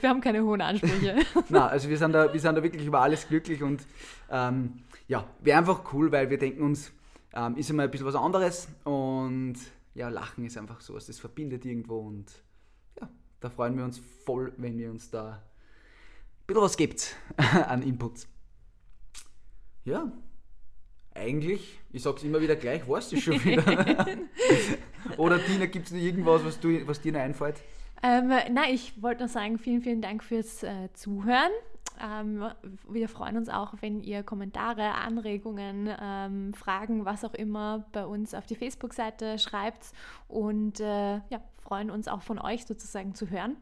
wir 0.00 0.08
haben 0.08 0.20
keine 0.20 0.42
hohen 0.42 0.60
Ansprüche. 0.60 1.16
Na, 1.48 1.68
also 1.68 1.88
wir 1.88 1.96
sind, 1.96 2.12
da, 2.12 2.32
wir 2.32 2.40
sind 2.40 2.56
da 2.56 2.62
wirklich 2.62 2.84
über 2.84 3.00
alles 3.00 3.28
glücklich 3.28 3.62
und 3.62 3.86
ähm, 4.30 4.82
ja, 5.06 5.24
wäre 5.40 5.58
einfach 5.58 5.92
cool, 5.92 6.10
weil 6.10 6.28
wir 6.28 6.38
denken 6.38 6.62
uns, 6.62 6.92
ähm, 7.34 7.56
ist 7.56 7.70
immer 7.70 7.84
ein 7.84 7.90
bisschen 7.90 8.06
was 8.06 8.16
anderes 8.16 8.68
und 8.82 9.54
ja, 9.94 10.08
Lachen 10.08 10.44
ist 10.44 10.58
einfach 10.58 10.80
so, 10.80 10.94
das 10.94 11.18
verbindet 11.18 11.64
irgendwo 11.64 12.00
und 12.00 12.30
ja, 13.00 13.08
da 13.40 13.50
freuen 13.50 13.76
wir 13.76 13.84
uns 13.84 13.98
voll, 13.98 14.52
wenn 14.56 14.78
ihr 14.78 14.90
uns 14.90 15.10
da 15.10 15.32
ein 15.34 16.46
bisschen 16.46 16.62
was 16.62 16.76
gibt 16.76 17.16
an 17.36 17.82
Inputs. 17.82 18.28
Ja, 19.84 20.10
eigentlich, 21.14 21.78
ich 21.92 22.02
sag's 22.02 22.22
immer 22.24 22.40
wieder 22.40 22.56
gleich, 22.56 22.88
weißt 22.88 23.12
du 23.12 23.20
schon 23.20 23.44
wieder. 23.44 24.06
Oder 25.16 25.44
Tina, 25.44 25.66
gibt 25.66 25.86
es 25.86 25.92
noch 25.92 26.00
irgendwas, 26.00 26.44
was, 26.44 26.58
du, 26.58 26.86
was 26.86 27.00
dir 27.00 27.12
noch 27.12 27.20
einfällt? 27.20 27.62
Ähm, 28.02 28.32
na, 28.50 28.68
ich 28.70 29.00
wollte 29.00 29.20
nur 29.20 29.28
sagen, 29.28 29.58
vielen, 29.58 29.82
vielen 29.82 30.02
Dank 30.02 30.24
fürs 30.24 30.62
äh, 30.62 30.92
Zuhören. 30.92 31.52
Ähm, 32.00 32.44
wir 32.88 33.08
freuen 33.08 33.36
uns 33.36 33.48
auch, 33.48 33.74
wenn 33.80 34.00
ihr 34.00 34.22
Kommentare, 34.22 34.94
Anregungen, 34.94 35.88
ähm, 36.00 36.54
Fragen, 36.54 37.04
was 37.04 37.24
auch 37.24 37.34
immer 37.34 37.86
bei 37.92 38.04
uns 38.04 38.34
auf 38.34 38.46
die 38.46 38.56
Facebook-Seite 38.56 39.38
schreibt 39.38 39.92
und 40.28 40.80
äh, 40.80 41.16
ja, 41.16 41.40
freuen 41.58 41.90
uns 41.90 42.08
auch 42.08 42.22
von 42.22 42.38
euch 42.38 42.66
sozusagen 42.66 43.14
zu 43.14 43.30
hören 43.30 43.56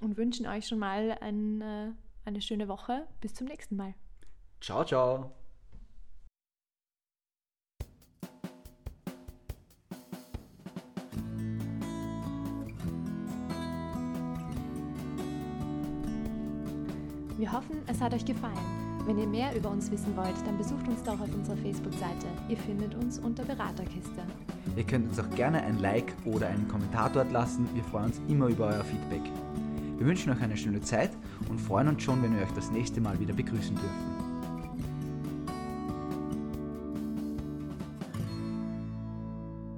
und 0.00 0.16
wünschen 0.16 0.46
euch 0.46 0.66
schon 0.66 0.78
mal 0.78 1.16
ein, 1.20 1.60
äh, 1.60 1.92
eine 2.24 2.40
schöne 2.40 2.68
Woche. 2.68 3.06
Bis 3.20 3.34
zum 3.34 3.46
nächsten 3.46 3.76
Mal. 3.76 3.94
Ciao, 4.60 4.84
ciao. 4.84 5.45
Wir 17.38 17.52
hoffen, 17.52 17.76
es 17.86 18.00
hat 18.00 18.14
euch 18.14 18.24
gefallen. 18.24 18.56
Wenn 19.04 19.18
ihr 19.18 19.26
mehr 19.26 19.54
über 19.54 19.70
uns 19.70 19.90
wissen 19.90 20.16
wollt, 20.16 20.34
dann 20.46 20.56
besucht 20.56 20.88
uns 20.88 21.02
doch 21.02 21.20
auf 21.20 21.32
unserer 21.34 21.56
Facebook-Seite. 21.58 22.26
Ihr 22.48 22.56
findet 22.56 22.94
uns 22.94 23.18
unter 23.18 23.44
Beraterkiste. 23.44 24.22
Ihr 24.74 24.84
könnt 24.84 25.06
uns 25.06 25.20
auch 25.20 25.28
gerne 25.36 25.62
ein 25.62 25.78
Like 25.78 26.14
oder 26.24 26.48
einen 26.48 26.66
Kommentar 26.66 27.10
dort 27.10 27.30
lassen. 27.30 27.68
Wir 27.74 27.84
freuen 27.84 28.06
uns 28.06 28.22
immer 28.26 28.46
über 28.46 28.68
euer 28.68 28.84
Feedback. 28.84 29.22
Wir 29.98 30.06
wünschen 30.06 30.32
euch 30.32 30.40
eine 30.40 30.56
schöne 30.56 30.80
Zeit 30.80 31.10
und 31.50 31.60
freuen 31.60 31.88
uns 31.88 32.02
schon, 32.02 32.22
wenn 32.22 32.34
wir 32.34 32.42
euch 32.42 32.52
das 32.52 32.70
nächste 32.70 33.02
Mal 33.02 33.20
wieder 33.20 33.34
begrüßen 33.34 33.74
dürfen. 33.76 34.15